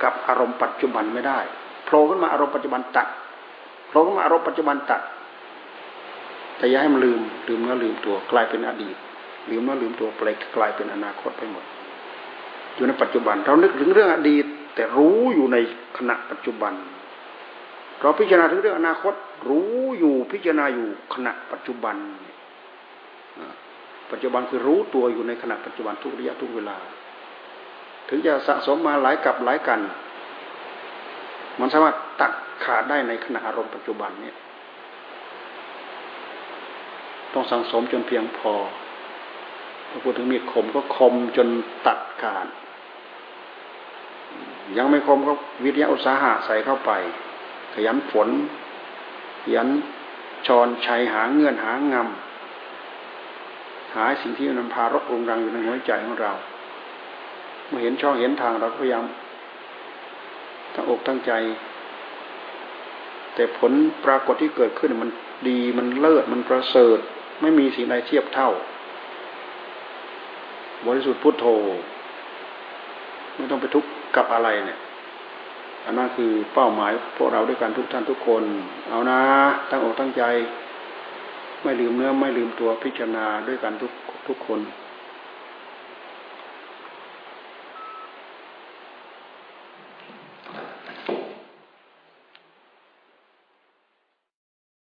[0.03, 1.39] กับอารมณ์ปัจจุบันไม่ได้
[1.85, 3.09] โผล่ขึ้นมาอารมณ์ปัจจุบันตัด
[3.89, 5.03] โผล่ขึ้นมาอารมณ์ปัจจุบันตัด
[6.59, 8.97] แต่อย่าให้มันลืมลืมเนื้อลืมตัวกลายเป็นอดีต
[9.51, 10.21] ลืมเนื้อลืมตัวไป
[10.57, 11.65] กลายเป็นอนาคตไปหมด
[12.75, 14.45] อยู่ในปัจจุบัน เรานึกถึงเรื่องอดีต
[14.75, 15.57] แต่รู้อยู่ใน
[15.99, 16.73] ขณะปัจจุบัน
[18.01, 19.15] เราพิจารณาถึงเรื่องอนาคต
[19.49, 21.97] รู้อยู่พิจารณาอยู่ขณะปัจจุบัน
[24.11, 26.77] ปัจจุบันคือรู้ตัวอยู่ในขณะปัจจุบันทุกระยะทุกเวลา
[28.09, 29.81] ถึงจะสะสมมาหลายกับหลายกัน
[31.61, 32.33] มันสามารถตัด
[32.65, 34.37] ขาดได้ในขณะอารมณ์ปัจจุบันเนี่ย
[37.35, 38.53] ต้องสังสมจนเพียงพอ
[39.91, 41.49] พอพูดถึงมีดคมก็คมจน
[41.87, 42.47] ตัดขาด
[44.77, 45.33] ยังไม่คมก็
[45.65, 46.91] วิทยาอุตสาหะใส่เข้าไป
[47.75, 48.29] ขยันฝน
[49.43, 49.69] ขยัน
[50.47, 56.33] ชอนชัยหาเงื่อนหางำหาสิ่งที่นำพารถองรังอยู่ในหัวใจของเรา
[57.69, 59.05] เมื่อเห็นช่องเห็นทางเราก็พยายาม
[60.75, 61.33] ทั้งอกทั้งใจ
[63.35, 63.73] แต่ผล
[64.05, 65.11] ปรากฏที่เกิดขึ้นมัน
[65.49, 66.99] ดีมันเลิศมันประเสริฐ
[67.41, 68.51] ไม่มีสิ่งใดเทียบเท่า
[70.87, 71.47] บริสุทธิ์พุทโธ
[73.37, 74.79] ไม่ต้องไปทุกข์กับอะไรเนี่ย
[75.85, 78.43] อันนั้นคือเป้าหมายพวกเราด้วยกันทุกท่านทุกคน
[78.91, 79.21] เอานะ
[79.71, 80.23] ตั้งอกตั้งใจ
[81.63, 83.93] ไม่ลืมเนื้อไม่ลืมตัวพิจารณาด้วยกันทุก
[84.29, 84.61] ทุกคน